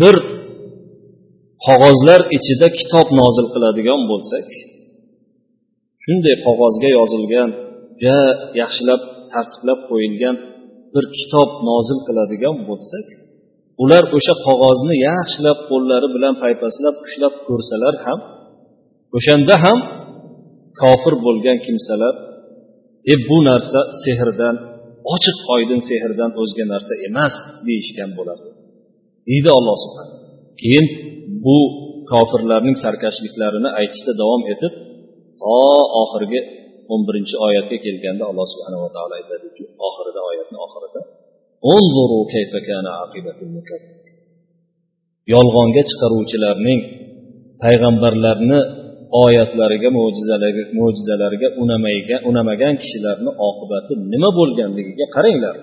bir 0.01 0.15
qog'ozlar 1.67 2.21
ichida 2.37 2.67
kitob 2.79 3.07
nozil 3.19 3.47
qiladigan 3.53 4.01
bo'lsak 4.11 4.47
shunday 6.03 6.35
qog'ozga 6.45 6.89
yozilgan 6.99 7.49
juda 8.01 8.21
yaxshilab 8.61 9.01
tartiblab 9.33 9.79
qo'yilgan 9.89 10.35
bir 10.93 11.05
kitob 11.17 11.49
nozil 11.69 11.99
qiladigan 12.07 12.55
bo'lsak 12.69 13.07
ular 13.83 14.03
o'sha 14.17 14.33
qog'ozni 14.47 14.95
yaxshilab 15.09 15.59
qo'llari 15.69 16.07
bilan 16.15 16.33
paypaslab 16.43 16.95
ushlab 17.05 17.35
ko'rsalar 17.47 17.95
ham 18.05 18.19
o'shanda 19.17 19.55
ham 19.65 19.79
kofir 20.81 21.13
bo'lgan 21.25 21.57
kimsalar 21.65 22.13
e 23.11 23.13
bu 23.27 23.37
narsa 23.49 23.79
sehrdan 24.03 24.55
ochiq 25.15 25.37
oydin 25.55 25.81
sehrdan 25.89 26.31
o'zga 26.41 26.65
narsa 26.73 26.93
emas 27.07 27.35
deyishgan 27.67 28.09
bo'ladi. 28.17 28.47
Deydi 29.29 29.49
alloh 29.57 29.77
subhana 29.83 30.15
keyin 30.61 30.85
bu 31.45 31.57
kofirlarning 32.11 32.77
sarkashliklarini 32.83 33.69
aytishda 33.79 34.13
davom 34.21 34.43
etib 34.53 34.73
to 35.41 35.59
oxirgi 36.03 36.41
o'n 36.92 37.00
birinchi 37.08 37.34
oyatga 37.46 37.76
kelganda 37.86 38.24
alloh 38.30 38.46
subhanava 38.52 38.88
taolo 38.96 39.14
aytadiki 39.20 39.62
oxirida 39.88 40.20
oyatni 40.30 40.56
oxirida 40.66 41.00
yolg'onga 45.34 45.82
chiqaruvchilarning 45.90 46.80
payg'ambarlarni 47.62 48.60
oyatlariga 49.24 49.88
mo'jizalariga 49.98 50.64
mo'jizalariga 50.78 51.48
unamagan 52.30 52.74
kishilarni 52.82 53.30
oqibati 53.48 53.92
nima 54.12 54.30
bo'lganligiga 54.38 55.06
qaranglar 55.16 55.56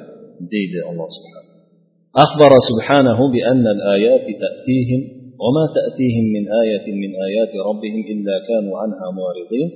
deydi 0.53 0.79
alloh 0.91 1.09
subhanahu 1.17 1.53
أخبر 2.25 2.51
سبحانه 2.69 3.19
بأن 3.33 3.65
الآيات 3.67 4.25
تأتيهم 4.43 5.01
وما 5.43 5.65
تأتيهم 5.77 6.25
من 6.35 6.43
آية 6.63 6.85
من 7.03 7.11
آيات 7.27 7.51
ربهم 7.69 8.01
إلا 8.13 8.35
كانوا 8.49 8.75
عنها 8.81 9.07
معرضين 9.19 9.67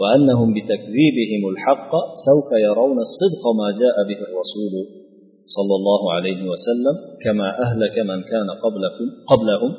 وأنهم 0.00 0.48
بتكذيبهم 0.56 1.42
الحق 1.52 1.92
سوف 2.26 2.48
يرون 2.66 2.98
الصدق 3.06 3.42
ما 3.60 3.68
جاء 3.82 3.96
به 4.08 4.20
الرسول 4.28 4.74
صلى 5.56 5.74
الله 5.78 6.02
عليه 6.12 6.40
وسلم 6.52 6.96
كما 7.24 7.48
أهلك 7.64 7.96
من 8.10 8.18
كان 8.32 8.48
قبلكم 8.64 9.06
قبلهم 9.32 9.70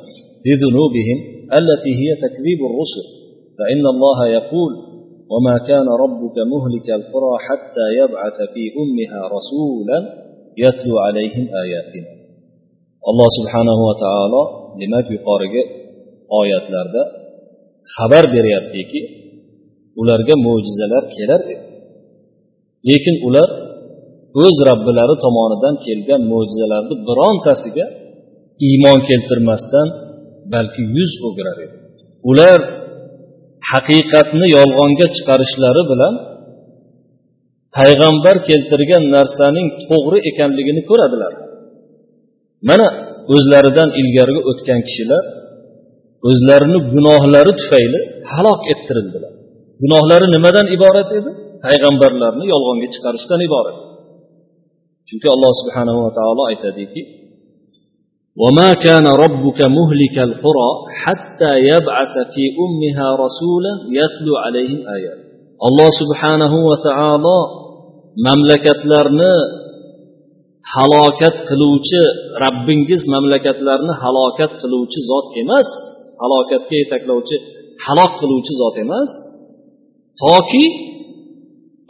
بذنوبهم 0.45 1.17
التي 1.59 1.91
هي 2.01 2.09
تكذيب 2.25 2.59
الرسل. 2.69 3.05
فإن 3.59 3.83
الله 3.93 4.19
يقول 4.27 4.71
وما 5.33 5.55
كان 5.69 5.87
ربك 6.03 6.37
مهلك 6.53 6.87
القرى 6.99 7.33
حتى 7.47 7.85
يبعث 8.01 8.37
في 8.53 8.63
أمها 8.81 9.21
رسولا 9.35 9.99
يتلو 10.57 10.95
عليهم 10.99 11.45
آياتنا. 11.63 12.21
alloh 13.09 13.29
subhanahu 13.37 13.81
va 13.89 13.95
taolo 14.05 14.41
demak 14.79 15.05
yuqorigi 15.15 15.61
oyatlarda 16.39 17.03
xabar 17.95 18.23
beryaptiki 18.35 19.01
ularga 20.01 20.35
mo'jizalar 20.45 21.03
kelar 21.15 21.41
edi. 21.53 21.55
Lekin 22.89 23.15
ular 23.27 23.49
o'z 24.43 24.57
robbilari 24.69 25.15
tomonidan 25.25 25.75
kelgan 25.85 26.21
mo'jizalarni 26.31 26.95
birontasiga 27.07 27.85
iymon 28.67 28.99
keltirmasdan 29.09 29.87
balki 30.53 30.81
yuz 30.97 31.11
o'girar 31.27 31.57
edi. 31.65 31.75
Ular 32.31 32.59
haqiqatni 33.71 34.47
yolg'onga 34.57 35.07
chiqarishlari 35.15 35.83
bilan 35.91 36.13
payg'ambar 37.77 38.35
keltirgan 38.49 39.03
narsaning 39.15 39.67
to'g'ri 39.89 40.19
ekanligini 40.29 40.81
ko'radilar. 40.89 41.33
Mana 42.69 42.87
o'zlaridan 43.35 43.89
ilgarigi 44.01 44.41
o'tgan 44.49 44.79
kishilar 44.87 45.23
o'zlarini 46.29 46.79
gunohlari 46.93 47.53
tufayli 47.59 47.99
halok 48.33 48.61
ettirildilar. 48.73 49.33
gunohlari 49.82 50.26
nimadan 50.36 50.66
iborat 50.76 51.08
edi 51.18 51.30
payg'ambarlarni 51.64 52.44
yolg'onga 52.52 52.88
chiqarishdan 52.94 53.40
iborat 53.48 53.76
chunki 55.08 55.28
alloh 55.34 55.52
subhanahu 55.60 55.98
va 56.04 56.10
taolo 56.18 56.42
aytadiki 56.52 57.02
وما 58.42 58.70
كان 58.86 59.06
ربك 59.24 59.60
مهلك 59.78 60.16
القرى 60.28 60.70
حتى 61.02 61.52
يبعث 61.72 62.14
في 62.32 62.44
أمها 62.64 63.06
رسولا 63.24 63.72
يتلو 63.98 64.34
عليهم 64.44 64.80
آيات 64.96 65.20
الله 65.68 65.88
سبحانه 66.00 66.52
وتعالى 66.70 67.38
mamlakatlarni 68.24 69.34
halokat 70.74 71.36
qiluvchi 71.48 72.02
rabbingiz 72.44 73.02
mamlakatlarni 73.14 73.92
halokat 74.02 74.52
qiluvchi 74.62 75.00
zot 75.10 75.26
emas 75.42 75.68
halokatga 76.22 76.74
yetaklovchi 76.82 77.36
halok 77.86 78.12
qiluvchi 78.20 78.52
zot 78.60 78.76
emas 78.84 79.10
Toki 80.23 80.65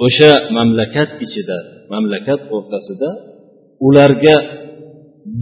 o'sha 0.05 0.31
mamlakat 0.57 1.09
ichida 1.25 1.57
mamlakat 1.93 2.41
o'rtasida 2.55 3.09
ularga 3.87 4.35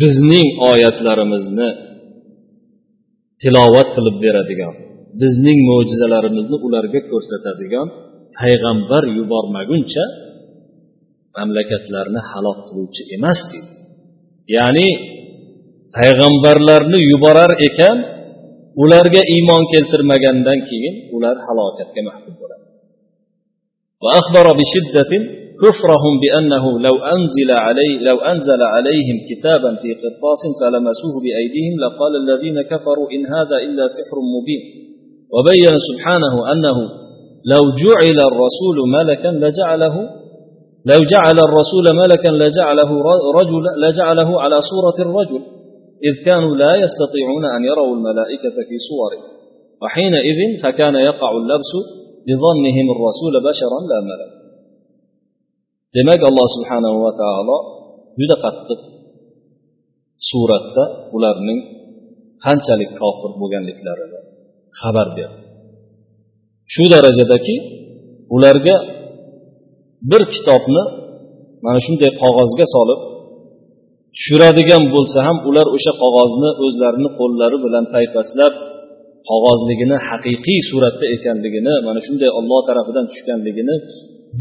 bizning 0.01 0.49
oyatlarimizni 0.71 1.69
tilovat 3.41 3.87
qilib 3.95 4.15
beradigan 4.25 4.73
bizning 5.21 5.59
mo'jizalarimizni 5.69 6.57
ularga 6.67 7.01
ko'rsatadigan 7.11 7.87
payg'ambar 8.39 9.03
yubormaguncha 9.17 10.05
mamlakatlarni 11.37 12.21
halok 12.31 12.59
qiluvchi 12.67 13.01
emas 13.15 13.39
deydi. 13.51 13.71
Ya'ni 14.55 14.89
payg'ambarlarni 15.97 16.99
yuborar 17.11 17.51
ekan 17.67 17.97
ularga 18.83 19.21
iymon 19.35 19.63
keltirmagandan 19.71 20.59
keyin 20.69 20.95
ular 21.15 21.35
halokatga 21.47 22.01
mahkum. 22.09 22.33
وأخبر 24.03 24.45
بشدة 24.59 25.11
كفرهم 25.63 26.13
بأنه 26.23 26.79
لو 26.79 26.95
أنزل 27.15 27.49
علي 27.51 27.91
لو 28.01 28.17
أنزل 28.17 28.61
عليهم 28.73 29.17
كتابا 29.29 29.75
في 29.81 29.89
قرطاس 30.01 30.41
فلمسوه 30.61 31.15
بأيديهم 31.23 31.75
لقال 31.83 32.13
الذين 32.23 32.61
كفروا 32.61 33.07
إن 33.15 33.25
هذا 33.35 33.57
إلا 33.65 33.85
سحر 33.97 34.17
مبين. 34.35 34.61
وبين 35.35 35.73
سبحانه 35.89 36.51
أنه 36.51 36.77
لو 37.53 37.63
جعل 37.83 38.19
الرسول 38.29 38.77
ملكا 38.97 39.27
لجعله 39.27 39.95
لو 40.85 40.99
جعل 41.13 41.37
الرسول 41.47 41.85
ملكا 41.95 42.27
لجعله 42.27 42.89
رجل 43.39 43.63
لجعله 43.83 44.41
على 44.41 44.57
صورة 44.61 45.07
الرجل 45.07 45.41
إذ 46.07 46.25
كانوا 46.25 46.55
لا 46.55 46.75
يستطيعون 46.75 47.45
أن 47.55 47.63
يروا 47.65 47.95
الملائكة 47.95 48.55
في 48.67 48.75
صوره. 48.89 49.21
وحينئذ 49.81 50.63
فكان 50.63 50.95
يقع 50.95 51.31
اللبس 51.31 51.71
بظنهم 52.28 52.86
الرسول 52.94 53.34
بشرا 53.48 53.78
لا 53.90 54.00
ملك 54.10 54.32
demak 55.96 56.20
alloh 56.30 56.46
subhanahu 56.54 56.96
va 57.06 57.12
taolo 57.22 57.56
juda 58.18 58.36
qattiq 58.44 58.80
suratda 60.28 60.84
ularning 61.16 61.60
qanchalik 62.44 62.90
kofir 63.00 63.30
bo'lganliklarini 63.40 64.20
xabar 64.80 65.08
berdi 65.18 65.40
shu 66.74 66.84
darajadaki 66.94 67.56
ularga 68.36 68.76
bir 70.10 70.22
kitobni 70.34 70.82
mana 71.64 71.78
shunday 71.86 72.10
qog'ozga 72.22 72.66
solib 72.74 73.00
tushiradigan 74.16 74.82
bo'lsa 74.94 75.18
ham 75.26 75.36
ular 75.48 75.66
o'sha 75.76 75.92
qog'ozni 76.02 76.50
o'zlarini 76.64 77.10
qo'llari 77.18 77.56
bilan 77.64 77.84
paypaslab 77.94 78.52
qog'ozligini 79.29 79.97
haqiqiy 80.09 80.59
suratda 80.69 81.05
ekanligini 81.15 81.73
mana 81.87 81.99
shunday 82.07 82.29
olloh 82.39 82.61
tarafidan 82.69 83.05
tushganligini 83.11 83.75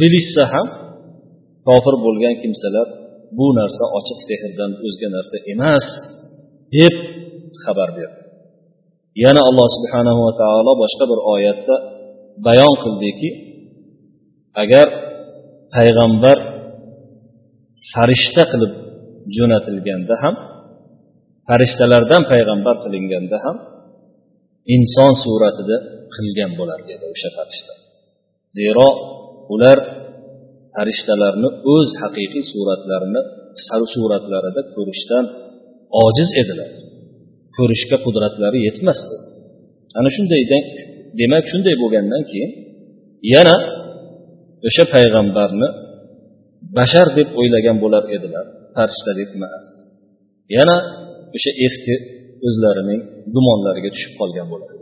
bilishsa 0.01 0.45
ham 0.53 0.67
kofir 1.67 1.95
bo'lgan 2.05 2.35
kimsalar 2.43 2.89
bu 3.39 3.47
narsa 3.59 3.85
ochiq 3.99 4.19
sehrdan 4.29 4.71
o'zga 4.87 5.09
narsa 5.17 5.37
emas 5.53 5.87
deb 6.77 6.95
xabar 7.63 7.89
berdi. 7.99 8.21
Yana 9.25 9.41
alloh 9.49 9.69
subhanahu 9.77 10.21
va 10.27 10.33
taolo 10.43 10.73
boshqa 10.83 11.05
bir 11.11 11.21
oyatda 11.35 11.75
bayon 12.47 12.75
qildiki 12.83 13.31
agar 14.63 14.87
payg'ambar 15.75 16.37
farishta 17.93 18.43
qilib 18.53 18.73
jo'natilganda 19.37 20.15
ham 20.23 20.35
farishtalardan 21.49 22.23
payg'ambar 22.33 22.75
qilinganda 22.85 23.37
ham 23.45 23.57
inson 24.75 25.13
suratida 25.25 25.77
qilgan 26.15 26.53
bo'lar 26.59 26.81
dedi 26.91 27.05
o'sha 27.15 27.29
farishta. 27.37 27.73
Zero 28.59 28.89
ular 29.55 29.79
farishtalarni 30.75 31.49
o'z 31.75 31.89
haqiqiy 32.03 32.45
suratlarini 32.53 33.23
suratlarida 33.95 34.63
ko'rishdan 34.75 35.25
ojiz 36.05 36.29
edilar. 36.43 36.71
Ko'rishga 37.57 37.97
qudratlari 38.05 38.59
yetmasdi. 38.69 39.17
Ana 39.99 40.11
shunday 40.17 40.43
demak 41.21 41.45
shunday 41.53 41.75
bo'lgandan 41.83 42.23
keyin 42.31 42.51
yana 43.35 43.57
o'sha 44.69 44.85
payg'ambarni 44.95 45.69
bashar 46.79 47.09
deb 47.19 47.29
o'ylagan 47.41 47.77
bo'lar 47.85 48.05
edilar 48.17 48.47
farishta 48.77 49.13
deb 49.21 49.29
emas. 49.37 49.67
Yana 50.57 50.77
o'sha 51.37 51.51
eski 51.67 51.95
o'zlarining 52.48 53.02
gumonlariga 53.36 53.90
tushib 53.96 54.14
qolgan 54.20 54.48
bo'ladi 54.54 54.74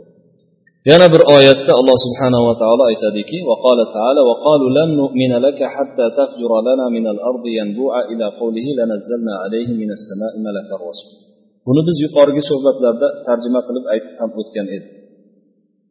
yana 0.90 1.06
bir 1.14 1.22
oyatda 1.36 1.72
alloh 1.80 1.96
subhanahu 2.06 2.44
va 2.48 2.54
taolo 2.62 2.82
aytadiki 2.92 3.38
وقال 3.50 3.78
تعالى 3.96 4.20
وقالوا 4.30 4.70
لن 4.78 4.88
نؤمن 5.00 5.32
لك 5.46 5.60
حتى 5.74 6.06
تفجر 6.20 6.52
لنا 6.68 6.84
من 6.96 7.04
الأرض 7.14 7.44
ينبوعا 7.60 8.02
إلى 8.12 8.26
قوله 8.40 8.66
لنزلنا 8.78 9.34
عليهم 9.42 9.76
من 9.82 9.90
السماء 9.96 10.32
ملكا 10.46 10.76
رسولا 10.86 11.32
buni 11.66 11.80
biz 11.88 11.96
yuqorigi 12.04 12.42
suhbatlarda 12.50 13.08
tarjima 13.26 13.60
qilib 13.66 13.84
aytib 13.92 14.14
ham 14.20 14.30
o'tgan 14.40 14.66
edik 14.76 14.92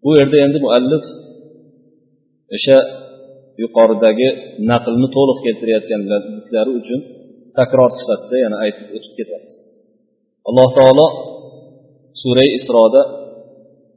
bu 0.04 0.10
yerda 0.20 0.38
endi 0.46 0.58
muallif 0.66 1.04
o'sha 2.56 2.78
yuqoridagi 3.64 4.28
naqlni 4.72 5.08
to'liq 5.16 5.38
keltirayotganliklari 5.46 6.72
uchun 6.80 7.00
takror 7.58 7.92
sifatida 8.00 8.38
yana 8.46 8.58
aytib 8.66 8.88
o'tib 8.96 9.14
ketamiz 9.20 9.54
alloh 10.50 10.70
taolo 10.78 11.08
suray 12.21 12.49
isroda 12.59 13.03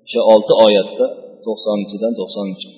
o'sha 0.05 0.21
olti 0.34 0.53
oyatda 0.65 1.05
to'qsoninchidan 1.45 2.13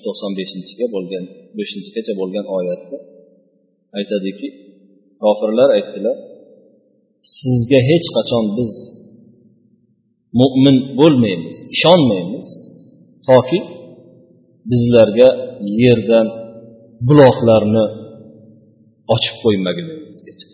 to'qson 0.04 0.30
beshinchiga 0.38 0.86
bo'lgan 0.94 1.24
beshinchigacha 1.58 2.12
bo'lgan 2.20 2.46
oyatda 2.58 2.96
aytadiki 3.98 4.48
kofirlar 5.22 5.68
aytdilar 5.78 6.16
sizga 7.38 7.80
hech 7.90 8.06
qachon 8.16 8.44
biz 8.58 8.70
mo'min 10.40 10.76
bo'lmaymiz 10.98 11.56
ishonmaymiz 11.76 12.46
toki 13.28 13.58
bizlarga 14.70 15.28
yerdan 15.82 16.26
buloqlarni 17.08 17.84
ochib 19.14 19.36
qo'ymaguningizgacha 19.44 20.46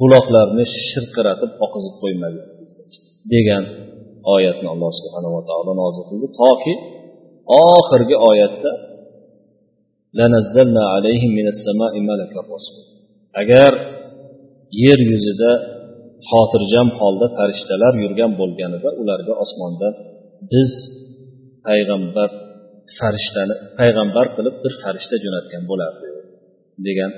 buloqlarni 0.00 0.64
shirqiratib 0.90 1.50
oqizib 1.64 1.94
qo'ymaguningizgacha 2.02 2.98
degan 3.34 3.64
oyatni 4.34 4.66
alloh 4.74 4.90
subhanava 5.00 5.40
taolo 5.48 5.72
nozil 5.82 6.04
qildi. 6.10 6.26
Toki 6.42 6.74
oxirgi 7.76 8.16
oyatda 8.30 8.72
agar 13.42 13.72
yer 14.82 14.98
yuzida 15.10 15.52
xotirjam 16.30 16.88
holda 17.00 17.26
farishtalar 17.36 17.92
yurgan 18.04 18.32
bo'lganida 18.40 18.88
ularga 19.00 19.32
osmonda 19.44 19.88
biz 20.52 20.72
payg'ambar 21.66 22.30
farishtani 22.98 23.54
payg'ambar 23.78 24.26
qilib 24.36 24.56
bir 24.64 24.72
farishta 24.82 25.16
jo'natgan 25.24 25.62
bo'lardi 25.70 26.08
degan 26.86 27.12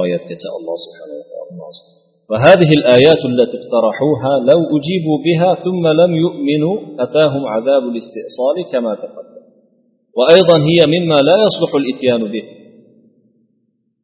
oyatgacha 0.00 0.48
alloh 0.56 0.76
subhanava 0.84 1.24
taolo 1.32 1.52
nozil 1.62 1.86
وهذه 2.30 2.70
الآيات 2.78 3.22
التي 3.30 3.56
اقترحوها 3.60 4.32
لو 4.50 4.60
أجيبوا 4.76 5.18
بها 5.26 5.54
ثم 5.54 5.86
لم 6.02 6.16
يؤمنوا 6.16 6.76
أتاهم 6.98 7.46
عذاب 7.46 7.82
الاستئصال 7.82 8.72
كما 8.72 8.94
تقدم. 8.94 9.44
وأيضا 10.18 10.58
هي 10.70 11.00
مما 11.00 11.14
لا 11.14 11.36
يصلح 11.46 11.74
الإتيان 11.74 12.32
به. 12.32 12.42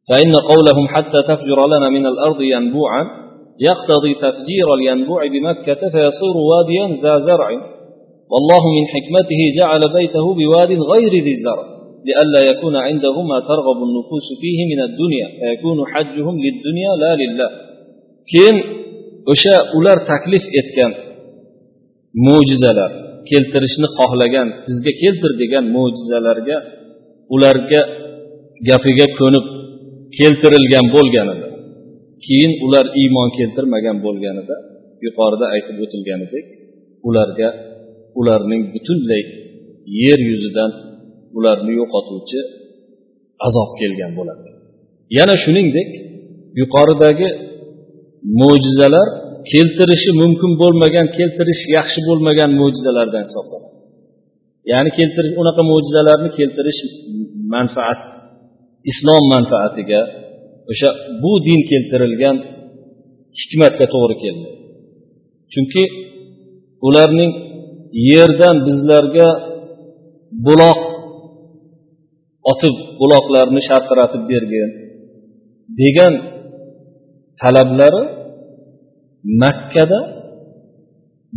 فإن 0.09 0.33
قولهم 0.35 0.87
حتى 0.87 1.21
تفجر 1.21 1.67
لنا 1.67 1.89
من 1.89 2.05
الأرض 2.05 2.41
ينبوعا 2.41 3.03
يقتضي 3.59 4.13
تفجير 4.13 4.73
الينبوع 4.73 5.27
بمكة 5.27 5.89
فيصير 5.89 6.35
واديا 6.49 7.01
ذا 7.03 7.17
زرع. 7.17 7.49
والله 8.33 8.63
من 8.77 8.85
حكمته 8.93 9.41
جعل 9.57 9.93
بيته 9.93 10.33
بواد 10.33 10.71
غير 10.71 11.23
ذي 11.23 11.35
زرع 11.35 11.65
لئلا 12.05 12.51
يكون 12.51 12.75
عنده 12.75 13.21
ما 13.21 13.39
ترغب 13.39 13.77
النفوس 13.87 14.27
فيه 14.41 14.59
من 14.75 14.79
الدنيا 14.83 15.27
فيكون 15.39 15.77
حجهم 15.87 16.35
للدنيا 16.45 16.91
لا 17.03 17.15
لله. 17.15 17.70
Keyin 18.31 18.57
o'sha 19.31 19.55
ular 19.77 19.97
taklif 20.11 20.43
etgan 20.59 20.91
mo'jizalar 22.25 22.91
keltirishni 23.29 23.87
xohlagan 23.97 24.47
bizga 24.67 24.91
keltir 25.01 25.31
degan 25.41 25.63
mo'jizalarga 25.75 26.57
ularga 27.35 27.81
gapiga 28.69 29.07
ko'nib 29.19 29.45
keltirilgan 30.17 30.85
bo'lganida 30.95 31.47
keyin 32.25 32.51
ular 32.65 32.85
iymon 33.01 33.29
keltirmagan 33.37 33.97
bo'lganida 34.05 34.55
yuqorida 35.05 35.45
aytib 35.55 35.77
o'tilganidek 35.85 36.47
ularga 37.07 37.49
ularning 38.19 38.63
butunlay 38.73 39.23
yer 40.01 40.19
yuzidan 40.29 40.71
ularni 41.37 41.71
yo'qotuvchi 41.81 42.39
azob 43.47 43.69
kelgan 43.79 44.11
bo'ladi. 44.19 44.49
Yana 45.17 45.35
shuningdek 45.43 45.89
yuqoridagi 46.59 47.27
mo'jizalar 48.41 49.07
keltirishi 49.51 50.11
mumkin 50.21 50.51
bo'lmagan 50.61 51.07
keltirish 51.17 51.63
yaxshi 51.77 51.99
bo'lmagan 52.07 52.49
mo'jizalardan 52.61 53.23
hisoblanadi. 53.27 53.77
Ya'ni 54.71 54.89
keltirish 54.97 55.33
unaqa 55.41 55.61
mo'jizalarni 55.71 56.29
keltirish 56.37 56.79
manfaat 57.55 57.99
islom 58.91 59.23
manfaatiga 59.35 60.01
o'sha 60.71 60.89
bu 61.21 61.31
din 61.47 61.59
keltirilgan 61.71 62.37
hikmatga 63.39 63.85
to'g'ri 63.93 64.15
kelmaydi. 64.23 64.59
Chunki 65.53 65.83
ularning 66.87 67.31
yerdan 68.11 68.55
bizlarga 68.67 69.29
buloq 70.45 70.79
otib 72.51 72.75
buloqlarni 72.99 73.61
sharqiratib 73.69 74.23
bergin 74.31 74.69
degan 75.81 76.13
talablari 77.41 78.03
makkada 79.43 79.99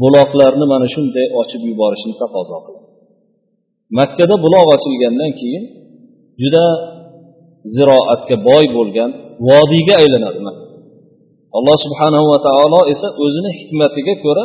buloqlarni 0.03 0.65
mana 0.73 0.87
shunday 0.95 1.27
ochib 1.41 1.63
yuborishni 1.71 2.15
taqozo 2.23 2.57
qiladi 2.65 2.89
makkada 3.99 4.35
buloq 4.45 4.67
ochilgandan 4.77 5.33
keyin 5.41 5.65
juda 6.43 6.65
ziroatga 7.75 8.37
boy 8.49 8.65
bo'lgan 8.77 9.11
vodiyga 9.49 9.95
aylanadi 10.03 10.41
alloh 11.59 11.77
subhanahu 11.85 12.27
va 12.33 12.39
taolo 12.49 12.81
esa 12.93 13.09
o'zini 13.25 13.51
hikmatiga 13.59 14.15
ko'ra 14.25 14.45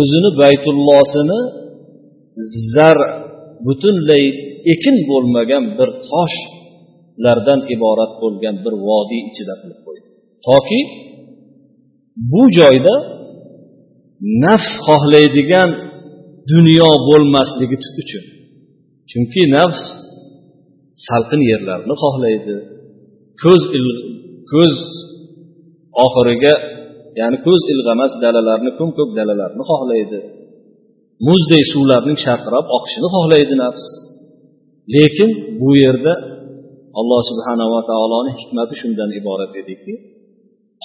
o'zini 0.00 0.30
baytullosini 0.42 1.38
zar 2.74 2.98
butunlay 3.66 4.24
ekin 4.72 4.96
bo'lmagan 5.10 5.64
bir 5.78 5.88
toshlardan 6.10 7.60
iborat 7.74 8.12
bo'lgan 8.22 8.54
bir 8.64 8.74
vodiy 8.88 9.20
ichida 9.30 9.54
qilib 9.60 9.78
toki 10.46 10.80
bu 12.30 12.42
joyda 12.58 12.94
nafs 14.44 14.70
xohlaydigan 14.86 15.70
dunyo 16.52 16.90
bo'lmasligi 17.08 17.76
uchun. 18.02 18.24
Chunki 19.10 19.42
nafs 19.56 19.82
salqin 21.06 21.42
yerlarni 21.50 21.94
xohlaydi. 22.02 22.56
Ko'z 23.42 23.62
ko'z 24.52 24.74
oxiriga 26.04 26.54
ya'ni 27.20 27.38
ko'z 27.46 27.60
ilg'amas 27.72 28.12
dalalarni 28.24 28.70
ko'm 28.78 28.90
ko'k 28.98 29.10
dalalarni 29.18 29.62
xohlaydi. 29.70 30.18
Muzday 31.28 31.62
suvlarning 31.72 32.18
sharqirab 32.26 32.66
oqishini 32.76 33.08
xohlaydi 33.14 33.54
nafs. 33.64 33.84
Lekin 34.94 35.30
bu 35.60 35.70
yerda 35.84 36.12
alloh 37.00 37.20
subhanava 37.30 37.80
taoloni 37.90 38.30
hikmati 38.40 38.74
shundan 38.80 39.10
iborat 39.20 39.52
ediki 39.62 39.94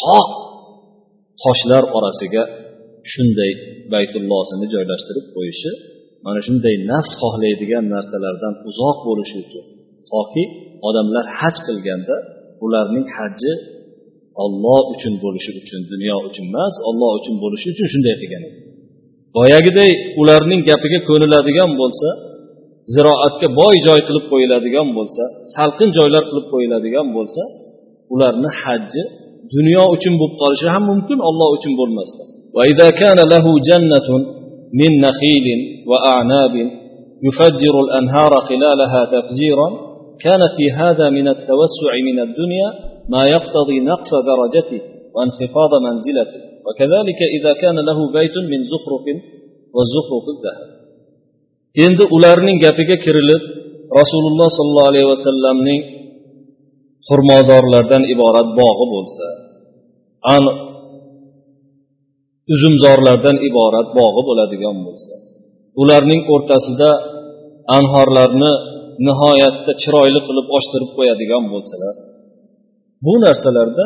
qoq 0.04 0.30
toshlar 1.44 1.84
orasiga 1.98 2.44
shunday 3.12 3.52
baytullosini 3.94 4.66
joylashtirib 4.74 5.26
qo'yishi 5.36 5.72
mana 6.26 6.40
shunday 6.48 6.76
nafs 6.92 7.12
xohlaydigan 7.22 7.86
narsalardan 7.94 8.54
uzoq 8.70 8.98
bo'lishi 9.08 9.36
uchun. 9.44 9.64
Toki 10.12 10.44
odamlar 10.88 11.26
haj 11.40 11.56
qilganda 11.68 12.16
ularning 12.66 13.06
haji 13.18 13.54
olloh 14.44 14.82
uchun 14.94 15.14
bo'lishi 15.24 15.52
uchun 15.62 15.82
dunyo 15.92 16.16
uchun 16.28 16.46
emas 16.52 16.76
olloh 16.90 17.12
uchun 17.20 17.36
bo'lishi 17.44 17.68
uchun 17.74 17.88
shunday 17.94 18.16
qilgan. 18.22 18.44
Edi 18.50 18.60
boyagiday 19.38 19.92
ularning 20.22 20.62
gapiga 20.70 21.00
ko'niladigan 21.10 21.72
bo'lsa 21.82 22.08
ziroatga 22.94 23.48
boy 23.60 23.76
joy 23.88 24.00
qilib 24.08 24.26
qo'yiladigan 24.32 24.88
bo'lsa 24.98 25.24
salqin 25.56 25.90
joylar 25.98 26.24
qilib 26.30 26.48
qo'yiladigan 26.54 27.08
bo'lsa 27.18 27.42
ularni 28.14 28.50
hajji 28.64 29.04
dunyo 29.55 29.83
uchun 29.95 30.15
bo'lib 30.21 30.35
qolishi 30.43 30.67
ham 30.75 30.83
mumkin 30.91 31.19
olloh 31.29 31.49
uchun 31.57 31.75
bo'lmasdan 31.81 32.29
وإذا 32.57 32.89
كان 33.03 33.19
له 33.35 33.47
جنة 33.71 34.09
من 34.81 34.91
نخيل 35.07 35.47
وأعناب 35.91 36.55
يفجر 37.27 37.75
الأنهار 37.85 38.33
خلالها 38.49 39.01
تفجيرا 39.15 39.69
كان 40.25 40.41
في 40.57 40.65
هذا 40.81 41.07
من 41.11 41.29
التوسع 41.29 41.93
من 42.09 42.19
الدنيا 42.27 42.69
ما 43.09 43.23
يقتضي 43.35 43.81
نقص 43.81 44.11
درجته 44.31 44.81
وانخفاض 45.15 45.73
منزلته 45.87 46.41
وكذلك 46.67 47.21
إذا 47.37 47.53
كان 47.63 47.77
له 47.89 47.99
بيت 48.19 48.37
من 48.53 48.61
زخرف 48.73 49.05
والزخرف 49.75 50.25
الذهب 50.35 50.77
endi 51.87 52.05
ularning 52.17 52.57
gapiga 52.65 52.97
kirilib 53.05 53.43
rasululloh 54.01 54.49
sollallohu 54.59 54.91
alayhi 54.93 55.09
vasallamning 55.15 55.81
xurmozorlardan 57.09 58.03
iborat 58.15 58.49
bog'i 58.61 58.87
bo'lsa 58.95 59.27
uzumzorlardan 62.54 63.38
iborat 63.50 63.88
bog'i 64.00 64.22
bo'ladigan 64.30 64.78
bo'lsa. 64.86 65.14
Ularning 65.82 66.22
o'rtasida 66.34 66.90
anhorlarni 67.78 68.52
nihoyatda 69.08 69.72
chiroyli 69.82 70.20
qilib 70.28 70.48
ochtirib 70.58 70.92
qo'yadigan 70.98 71.44
bo'lsalar 71.54 71.96
bu 73.06 73.14
narsalarda 73.26 73.86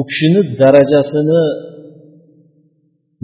u 0.00 0.02
kishini 0.10 0.40
darajasini 0.60 1.42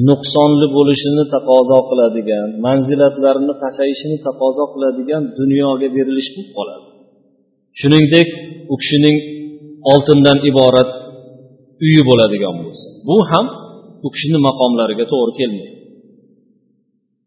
nuqsonli 0.09 0.67
bo'lishini 0.77 1.25
taqozo 1.35 1.79
qiladigan 1.91 2.49
manzilatlarini 2.67 3.55
pasayishini 3.65 4.19
taqozo 4.29 4.65
qiladigan 4.75 5.23
dunyoga 5.39 5.89
berilish 5.97 6.31
bo'lib 6.35 6.51
qoladi. 6.57 6.87
Shuningdek 7.81 8.29
u 8.73 8.75
kishining 8.83 9.17
oltindan 9.93 10.39
iborat 10.51 10.93
uyi 11.86 12.02
bo'ladigan 12.10 12.56
bo'lsa 12.64 12.88
bu 13.08 13.18
ham 13.30 13.46
u 14.06 14.08
kishini 14.14 14.40
maqomlariga 14.48 15.06
to'g'ri 15.14 15.34
kelmaydi 15.40 15.80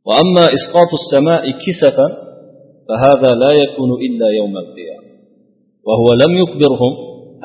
وأما 0.09 0.45
إسقاط 0.59 0.91
السماء 1.01 1.43
كسفا 1.65 2.09
فهذا 2.89 3.31
لا 3.43 3.53
يكون 3.63 3.91
إلا 4.07 4.29
يوم 4.41 4.55
القيامة 4.65 5.11
وهو 5.87 6.09
لم 6.23 6.33
يخبرهم 6.43 6.93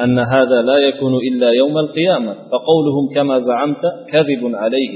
أن 0.03 0.19
هذا 0.19 0.59
لا 0.69 0.77
يكون 0.87 1.13
إلا 1.29 1.49
يوم 1.61 1.75
القيامة 1.77 2.33
فقولهم 2.51 3.05
كما 3.15 3.39
زعمت 3.39 3.83
كذب 4.11 4.55
عليه 4.61 4.93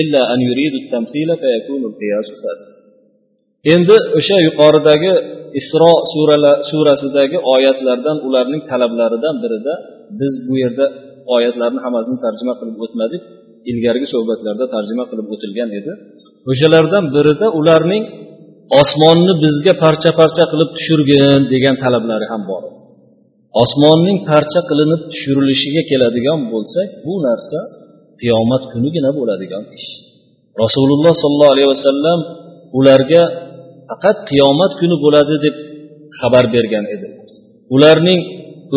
إلا 0.00 0.34
أن 0.34 0.38
يريد 0.48 0.74
التمثيل 0.82 1.28
فيكون 1.42 1.82
القياس 1.90 2.28
فاسد 2.42 2.76
endi 3.74 3.96
o'sha 4.18 4.38
yuqoridagi 4.46 5.12
isro 5.60 5.92
surasidagi 6.70 7.38
oyatlardan 7.54 8.18
ularning 8.26 8.62
talablaridan 8.70 9.36
birida 9.42 9.74
biz 10.20 10.32
bu 10.46 10.54
yerda 10.62 10.86
oyatlarni 11.35 11.79
hammasini 11.85 12.17
tarjima 12.25 12.53
qilib 12.59 12.77
o'tmadik 12.85 13.21
ilgarigi 13.71 14.07
suhbatlarda 14.13 14.65
tarjima 14.75 15.03
qilib 15.11 15.27
o'tilgan 15.33 15.69
edi. 15.79 15.91
O'shalardan 16.51 17.05
birida 17.15 17.47
ularning 17.59 18.03
osmonni 18.81 19.33
bizga 19.43 19.73
parcha 19.83 20.09
parcha 20.19 20.43
qilib 20.51 20.69
tushirgin 20.77 21.41
degan 21.53 21.75
talablari 21.83 22.25
ham 22.33 22.43
bor. 22.51 22.63
Edi 22.69 22.81
osmonning 23.63 24.17
parcha 24.29 24.61
qilinib 24.69 25.01
tushirilishiga 25.11 25.81
keladigan 25.91 26.39
bo'lsak 26.53 26.89
bu 27.05 27.15
narsa 27.27 27.59
qiyomat 28.21 28.63
kunigina 28.71 29.11
bo'ladigan 29.17 29.63
ish. 29.77 29.89
Rasululloh 30.63 31.13
sollallohu 31.23 31.53
alayhi 31.55 31.71
vasallam 31.75 32.19
ularga 32.79 33.23
faqat 33.89 34.17
qiyomat 34.29 34.71
kuni 34.79 34.95
bo'ladi 35.05 35.35
deb 35.45 35.55
xabar 36.19 36.45
bergan 36.55 36.85
edi. 36.95 37.07
Ularning 37.75 38.19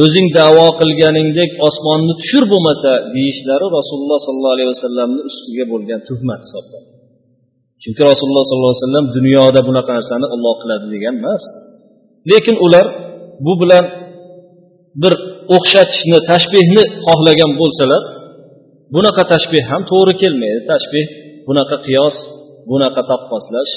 o'zing 0.03 0.27
davo 0.39 0.67
qilganingdek 0.81 1.51
osmonni 1.69 2.13
tushir 2.21 2.45
bo'lmasa 2.53 2.91
deyishlari 3.15 3.67
rasululloh 3.79 4.19
sollallohu 4.27 4.55
alayhi 4.57 4.71
vasallamni 4.75 5.21
ustiga 5.31 5.65
bo'lgan 5.73 6.01
tuhmat 6.09 6.41
hisoblanadi 6.47 6.95
chunki 7.85 8.03
rasululloh 8.11 8.45
sollallohu 8.49 8.73
alayhi 8.73 8.85
vasallam 8.85 9.07
dunyoda 9.19 9.61
bunaqa 9.69 9.91
narsani 9.99 10.27
olloh 10.35 10.55
qiladi 10.63 10.87
degan 10.95 11.15
emas. 11.21 11.43
Lekin 12.31 12.57
ular 12.67 12.87
bu 13.47 13.53
bilan 13.61 13.85
bir 15.03 15.13
o'xshatishni 15.57 16.19
tashbehni 16.31 16.83
xohlagan 17.07 17.51
bo'lsalar 17.61 18.03
bunaqa 18.95 19.23
tashbeh 19.33 19.63
ham 19.71 19.83
to'g'ri 19.91 20.15
kelmaydi. 20.23 20.61
Tashbeh 20.73 21.07
bunaqa 21.49 21.77
qiyos 21.87 22.17
bunaqa 22.71 23.03
taqqoslash 23.11 23.73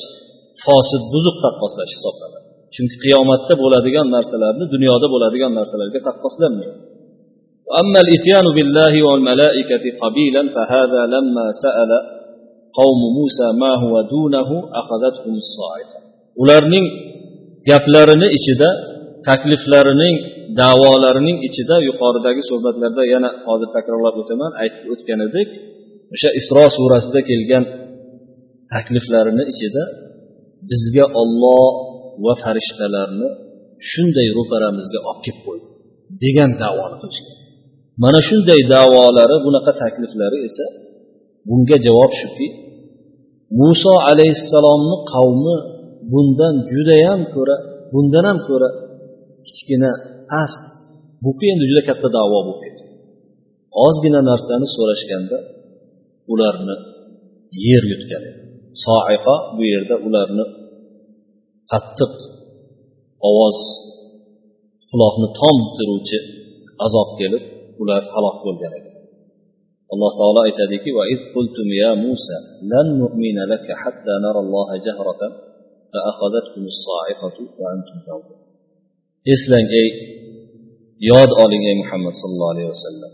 fosil 0.63 1.01
buzuq 1.13 1.35
taqqoslash 1.45 1.91
hisoblanadi. 1.95 2.36
chunki 2.74 2.96
qiyomatda 3.04 3.54
bo'ladigan 3.62 4.06
narsalarni 4.16 4.64
dunyoda 4.74 5.06
bo'ladigan 5.14 5.52
narsalarga 5.58 6.00
taqqoslanmaydi 6.08 6.78
أما 7.82 7.98
الإتيان 8.04 8.46
بالله 8.56 8.94
والملائكة 9.08 9.84
قبيلا 10.02 10.42
فهذا 10.54 11.02
لما 11.14 11.46
سأل 11.64 11.90
قوم 12.80 13.00
موسى 13.18 13.48
ما 13.62 13.72
هو 13.82 13.94
دونه 14.14 14.48
أخذتهم 14.80 15.34
الصاعقة 15.44 15.98
ularning 16.42 16.86
gaplarini 17.68 18.28
ichida 18.38 18.68
takliflarining 19.28 20.16
davolarining 20.60 21.38
ichida 21.48 21.76
yuqoridagi 21.88 22.42
suhbatlarda 22.50 23.02
yana 23.14 23.30
hozir 23.48 23.68
takrorlab 23.76 24.14
o'taman 24.22 24.52
aytib 24.62 24.84
o'tgan 24.92 25.20
edik 25.28 25.48
o'sha 26.14 26.30
isro 26.40 26.64
surasida 26.76 27.20
kelgan 27.30 27.64
takliflarini 28.74 29.44
ichida 29.52 29.82
bizga 30.70 31.04
olloh 31.22 31.68
va 32.25 32.33
farishtalarni 32.43 33.27
shunday 33.91 34.27
ro'paramizga 34.37 34.99
olib 35.09 35.21
kelib 35.25 35.39
qo'ydi 35.47 35.65
degan 36.23 36.51
davoni 36.63 36.97
qilishgan. 37.01 37.37
Mana 38.03 38.19
shunday 38.29 38.61
davolari 38.73 39.35
bunaqa 39.45 39.71
takliflari 39.81 40.37
esa 40.47 40.65
bunga 41.47 41.77
javob 41.87 42.11
shuki 42.21 42.47
muso 43.59 43.93
alayhissalomni 44.09 44.95
qavmi 45.13 45.55
bundan 46.11 46.55
judayam 46.71 47.21
ko'ra 47.33 47.55
bundan 47.93 48.25
ham 48.29 48.39
ko'ra 48.49 48.69
kichkina 49.47 49.91
past 50.31 50.63
bu 51.23 51.31
endi 51.51 51.63
juda 51.69 51.81
katta 51.89 52.07
davo 52.17 52.39
bo'lib 52.47 52.59
ketdi. 52.63 52.83
Ozgina 53.85 54.21
narsani 54.29 54.67
so'rashganda 54.75 55.37
ularni 56.33 56.75
yer 57.67 57.83
yutgan 57.91 58.23
edi. 58.29 58.41
Soiqa 58.85 59.35
bu 59.55 59.61
yerda 59.73 59.95
ularni 60.07 60.45
qattiq 61.71 62.13
ovoz 63.29 63.57
quloqni 64.91 65.27
tom 65.39 65.57
tomdiruvchi 65.67 66.19
azob 66.85 67.09
kelib 67.19 67.43
ular 67.81 68.01
halok 68.13 68.37
bo'lgan 68.45 68.71
ekan 68.79 68.95
alloh 69.93 70.11
taolo 70.19 70.39
aytadiki 70.47 70.89
va 70.97 71.03
iz 71.13 71.21
qultum 71.33 71.67
ya 71.83 71.91
musa 72.05 72.37
lan 72.71 72.87
nu'mina 73.01 73.43
laka 73.53 73.71
hatta 73.83 74.13
nara 74.25 74.39
alloha 74.45 74.75
jahratan 74.87 75.31
eslang 79.33 79.67
ey 79.81 79.89
yod 81.09 81.31
oling 81.43 81.63
ey 81.69 81.75
muhammad 81.83 82.13
sallallohu 82.21 82.53
alayhi 82.53 82.69
vasallam 82.75 83.11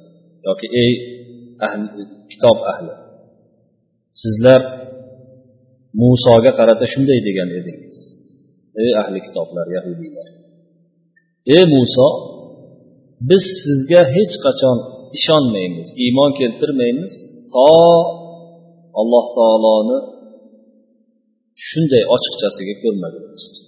yoki 0.48 0.68
ey 0.84 0.92
ahli 1.66 2.04
kitob 2.32 2.58
ahli. 2.72 2.94
Sizlar 4.22 4.62
musoga 6.02 6.52
qarata 6.60 6.86
shunday 6.94 7.20
degan 7.28 7.50
edingiz. 7.60 7.96
Ey 8.82 8.92
ahli 9.02 9.20
kitoblar 9.28 9.68
yahudiylar. 9.78 10.28
Ey 11.56 11.64
muso 11.74 12.08
biz 13.30 13.44
sizga 13.62 14.02
hech 14.16 14.36
qachon 14.46 14.78
ishonmaymiz 15.18 15.88
iymon 16.04 16.32
keltirmaymiz 16.40 17.14
to 17.54 17.68
alloh 19.02 19.26
taoloni 19.38 20.00
shunday 21.68 22.04
ochiqchasiga 22.16 22.76
ko'rmagunimizcha 22.84 23.62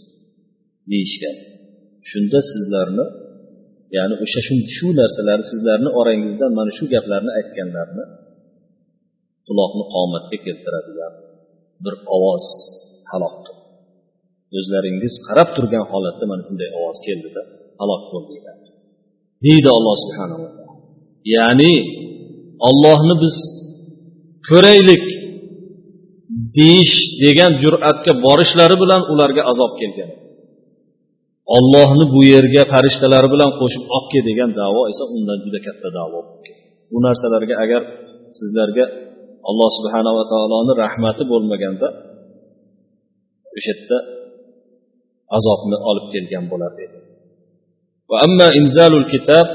deyishgan. 0.92 1.38
Shunda 2.10 2.40
sizlarni 2.52 3.06
ya'ni 3.96 4.16
o'sha 4.24 4.42
shu 4.76 4.88
narsalarni 5.00 5.46
sizlarni 5.54 5.90
orangizdan 6.00 6.52
mana 6.60 6.72
shu 6.78 6.86
gaplarni 6.94 7.32
aytganlarni 7.40 8.06
quloqni 9.48 9.84
qomatga 9.94 10.38
keltiradigan 10.46 11.14
bir 11.84 11.94
ovoz 12.16 12.46
halok 13.12 13.36
qildi. 13.46 13.65
O'zlaringiz 14.60 15.14
qarab 15.28 15.50
turgan 15.56 15.84
holatda 15.92 16.26
mana 16.32 16.44
shunday 16.48 16.70
ovoz 16.80 16.98
keldida 17.08 17.42
halok 17.80 18.04
bo'ldinglar 18.14 18.58
deydi 19.46 19.68
alloh 19.78 19.96
subhanava 20.04 20.48
taolo. 20.58 20.76
Ya'ni 21.36 21.74
ollohni 22.70 23.16
biz 23.24 23.36
ko'raylik 24.50 25.06
deyish 26.58 26.98
degan 27.24 27.52
jur'atga 27.64 28.14
borishlari 28.26 28.76
bilan 28.84 29.02
ularga 29.14 29.42
azob 29.52 29.72
kelgan. 29.82 30.12
Ollohni 31.58 32.06
bu 32.14 32.22
yerga 32.34 32.64
farishtalari 32.74 33.28
bilan 33.34 33.52
qo'shib 33.60 33.84
olib 33.96 34.08
kel 34.12 34.24
degan 34.30 34.50
davo 34.62 34.82
esa 34.92 35.04
undan 35.16 35.38
juda 35.46 35.60
katta 35.68 35.90
davo 36.00 36.20
bu 36.92 36.98
narsalarga 37.06 37.56
agar 37.64 37.82
sizlarga 38.38 38.86
alloh 39.50 39.70
subhanava 39.78 40.24
taoloni 40.32 40.74
rahmati 40.84 41.24
bo'lmaganda 41.32 41.88
o'sha 43.58 43.72
yerda 43.72 43.98
azobni 45.37 45.77
olib 45.91 46.07
kelgan 46.15 46.45
bo'lar 46.53 46.73
edi 46.87 46.99
وأما 48.13 48.47
إنزال 48.61 48.93
الكتاب 49.03 49.47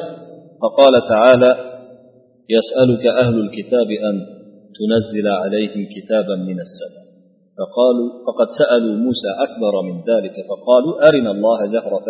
فقال 0.61 0.93
تعالى 1.13 1.51
يسألك 2.55 3.05
أهل 3.23 3.35
الكتاب 3.45 3.89
أن 4.09 4.15
تنزل 4.77 5.27
عليهم 5.41 5.81
كتابا 5.95 6.35
من 6.49 6.57
السماء 6.67 7.05
فقالوا 7.57 8.07
فقد 8.27 8.47
سألوا 8.59 8.95
موسى 9.05 9.31
أكبر 9.45 9.73
من 9.87 9.97
ذلك 10.11 10.35
فقالوا 10.49 10.93
أرنا 11.07 11.31
الله 11.35 11.59
جهرة 11.75 12.07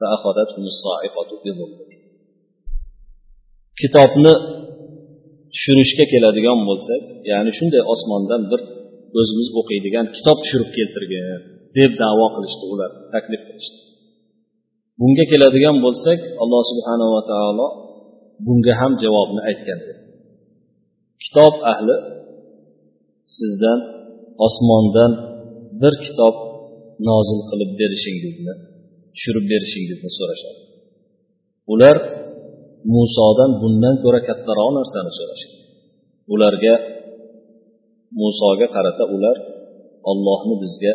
فأخذتهم 0.00 0.64
الصاعقة 0.72 1.30
بظلمهم 1.44 1.90
kitobni 3.80 4.32
tushirishga 5.54 6.04
keladigan 6.12 6.58
bo'lsak 6.68 7.02
ya'ni 7.30 7.50
shunday 7.58 7.82
osmondan 7.92 8.42
bir 8.50 8.60
o'zimiz 9.20 9.48
o'qiydigan 9.60 10.06
kitob 10.16 10.38
tushirib 10.42 10.70
keltirgan 10.76 11.42
Deb 11.77 11.91
davo 12.03 12.25
qilishdi 12.35 12.65
ular 12.73 12.91
taklif 13.13 13.41
qilishdi. 13.47 13.79
Bunga 14.99 15.23
keladigan 15.31 15.75
bo'lsak 15.85 16.19
alloh 16.43 16.61
subhanava 16.71 17.21
taolo 17.31 17.67
bunga 18.45 18.73
ham 18.81 18.93
javobni 19.03 19.41
aytgan 19.49 19.79
kitob 21.23 21.53
ahli 21.71 21.95
sizdan 23.37 23.79
osmondan 24.47 25.11
bir 25.81 25.93
kitob 26.05 26.35
nozil 27.09 27.39
qilib 27.49 27.71
berishingizni 27.79 28.53
tushirib 29.13 29.45
berishingizni 29.51 30.09
so'rashadi. 30.17 30.61
Ular 31.73 31.97
musodan 32.95 33.51
bundan 33.61 33.95
ko'ra 34.03 34.19
kattaroq 34.29 34.69
narsani 34.77 35.11
so'rashadi. 35.19 35.57
Ularga 36.33 36.75
musoga 38.21 38.67
qarata 38.75 39.05
ular 39.15 39.37
ollohni 40.11 40.55
bizga 40.63 40.93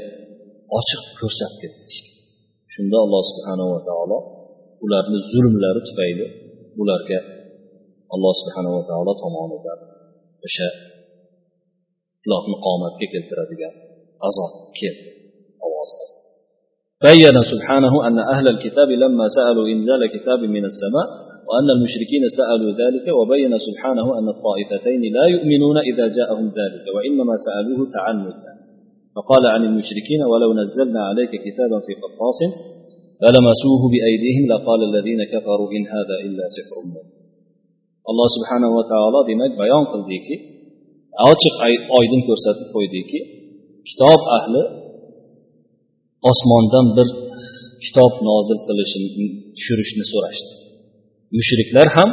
ochiq 0.78 1.02
ko'rsatdi 1.20 1.66
deyishgan 1.74 2.16
shunda 2.74 2.96
alloh 3.04 3.22
subhanava 3.30 3.78
taolo 3.88 4.18
ularni 4.84 5.18
zulmlari 5.32 5.80
tufayli 5.88 6.26
ularga 6.82 7.20
alloh 8.14 8.32
subhanava 8.40 8.80
taolo 8.90 9.12
tomonidan 9.22 9.80
o'sha 10.46 10.68
quloqni 12.22 12.56
qomatga 12.66 13.06
keltiradigan 13.12 13.74
azob 14.28 14.52
keldi 14.78 15.10
ovoz 15.66 15.90
بين 17.08 17.36
سبحانه 17.52 17.94
أن 18.08 18.18
أهل 18.34 18.46
الكتاب 18.54 18.88
لما 19.04 19.26
سألوا 19.38 19.66
إنزال 19.74 20.02
كتاب 20.16 20.40
من 20.56 20.64
السماء 20.70 21.08
وأن 21.48 21.68
المشركين 21.76 22.24
سألوا 22.38 22.72
ذلك 22.82 23.06
وبين 23.18 23.52
سبحانه 23.58 24.06
أن 24.18 24.26
الطائفتين 24.34 25.02
لا 25.16 25.24
يؤمنون 25.34 25.76
إذا 25.90 26.06
جاءهم 26.18 26.46
ذلك 26.60 26.84
وإنما 26.94 27.34
سألوه 27.46 27.80
تعنتا 27.96 28.52
فقال 29.19 29.43
عن 29.53 29.61
المشركين 29.69 30.21
ولو 30.32 30.49
نزلنا 30.61 31.01
عليك 31.09 31.32
كتابا 31.45 31.78
في 31.86 31.93
قرطاس 32.01 32.39
فلمسوه 33.21 33.82
بأيديهم 33.93 34.43
لقال 34.53 34.80
الذين 34.89 35.21
كفروا 35.34 35.69
إن 35.78 35.84
هذا 35.95 36.15
إلا 36.26 36.45
سحر 36.55 36.76
مبين 36.88 37.07
الله 38.11 38.28
سبحانه 38.38 38.69
وتعالى 38.78 39.19
demak 39.30 39.51
bayon 39.61 39.84
qildiki 39.91 40.36
ochiq 41.32 41.55
oydin 41.97 42.21
ko'rsatib 42.28 42.67
qo'ydiki 42.76 43.19
kitob 43.89 44.21
ahli 44.38 44.63
osmondan 46.32 46.86
bir 46.97 47.07
kitob 47.86 48.13
nozil 48.30 48.59
qilishini 48.67 49.28
tushirishni 49.55 50.05
so'rashdi 50.11 50.51
mushriklar 51.38 51.88
ham 51.97 52.09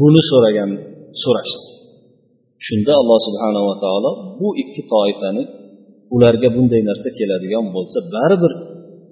buni 0.00 0.22
so'ragan 0.30 0.70
so'rashdi 1.22 1.60
shunda 2.66 2.92
alloh 3.00 3.18
subhanava 3.26 3.74
taolo 3.84 4.10
bu 4.40 4.48
ikki 4.62 4.82
toifani 4.92 5.44
ularga 6.15 6.49
bunday 6.55 6.81
narsa 6.89 7.09
keladigan 7.19 7.65
bo'lsa 7.75 7.99
baribir 8.15 8.53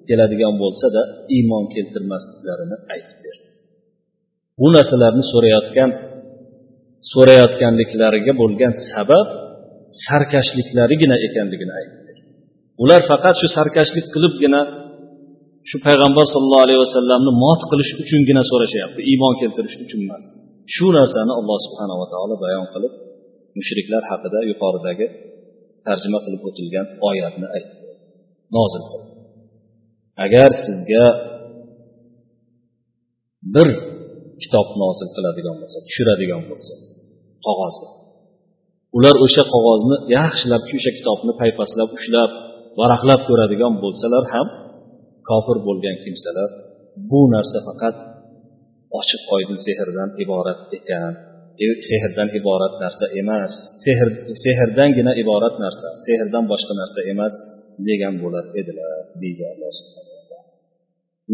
keladigan 0.07 0.53
bo'lsada 0.63 1.01
iymon 1.35 1.63
keltirmasliklarini 1.73 2.77
aytib 2.93 3.17
berdi. 3.25 3.47
Bu 4.59 4.67
narsalarni 4.75 5.23
so'rayotgan 5.33 5.89
so'rayotganliklariga 7.11 8.33
bo'lgan 8.41 8.73
sabab 8.91 9.27
sarkashliklarigina 10.05 11.15
ekanligini 11.27 11.73
aytdi 11.81 12.07
ular 12.83 13.01
faqat 13.11 13.35
shu 13.41 13.47
sarkashlik 13.57 14.05
qilibgina 14.13 14.61
shu 15.69 15.77
payg'ambar 15.87 16.25
sollallohu 16.33 16.65
alayhi 16.67 16.81
vasallamni 16.85 17.31
mot 17.43 17.61
qilish 17.71 17.91
uchungina 18.03 18.43
so'rashyapti 18.51 19.01
iymon 19.11 19.33
keltirish 19.41 19.75
uchun 19.83 19.99
emas. 20.07 20.25
Shu 20.75 20.87
narsani 20.97 21.33
alloh 21.39 21.57
subhanava 21.65 22.05
taolo 22.13 22.35
bayon 22.45 22.65
qilib 22.73 22.93
mushriklar 23.59 24.03
haqida 24.11 24.39
yuqoridagi 24.51 25.05
tarjima 25.88 26.19
qilib 26.25 26.41
o'tilgan 26.49 26.88
oyatni 27.09 27.47
aytdi 27.55 27.88
nozil 28.57 28.83
qildi 28.91 29.11
agar 30.25 30.49
sizga 30.65 31.05
bir 33.55 33.67
kitob 34.41 34.67
nozil 34.83 35.09
qiladigan 35.15 35.55
bo'lsa 35.61 35.77
tushiradigan 35.88 36.41
bo'lsa 36.49 36.73
qog'ozni 37.45 37.88
ular 38.97 39.15
o'sha 39.25 39.43
qog'ozni 39.53 39.95
yaxshilab 40.17 40.63
o'sha 40.77 40.91
kitobni 40.97 41.33
paypaslab 41.41 41.89
ushlab 41.97 42.31
varaqlab 42.79 43.21
ko'radigan 43.29 43.73
bo'lsalar 43.83 44.23
ham 44.33 44.47
kofir 45.29 45.57
bo'lgan 45.67 45.95
kimsalar 46.03 46.49
bu 47.09 47.21
narsa 47.33 47.59
faqat 47.67 47.95
ochiq 48.99 49.23
oydin 49.35 49.59
sehrdan 49.65 50.09
iborat 50.23 50.59
ekan. 50.77 51.13
Sehrdan 51.89 52.30
iborat 52.39 52.74
narsa 52.84 53.05
emas. 53.22 53.53
Sehr 53.84 54.08
sehrdangina 54.43 55.12
iborat 55.24 55.55
narsa 55.64 55.88
sehrdan 56.08 56.43
boshqa 56.51 56.74
narsa 56.82 56.99
emas 57.14 57.34
degan 57.89 58.14
bo'lar 58.24 58.45
edilar 58.60 58.91
deydi 59.22 59.43
alloh 59.51 59.72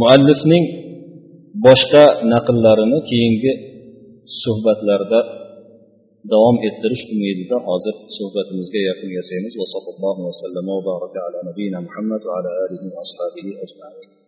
muallifning 0.02 0.66
boshqa 1.68 2.04
naqllarini 2.34 3.00
keyingi 3.10 3.54
suhbatlarda 4.42 5.20
davom 6.34 6.58
ettirish 6.68 7.04
umidida 7.14 7.58
hozir 7.68 7.96
suhbatimizga 8.18 8.80
yakun 8.90 9.10
yasaymiz. 9.20 9.54
Va 9.62 9.66
sallallohu 9.74 10.22
vasallam 10.30 10.66
va 10.76 10.82
baraka 10.90 11.20
ala 11.28 11.40
nabiyina 11.50 11.80
muhammad 11.88 12.22
va 12.28 12.34
ala 12.40 12.52
alihi 12.66 12.86
va 12.94 13.00
ashabihi 13.06 13.52
ajmain. 13.66 14.23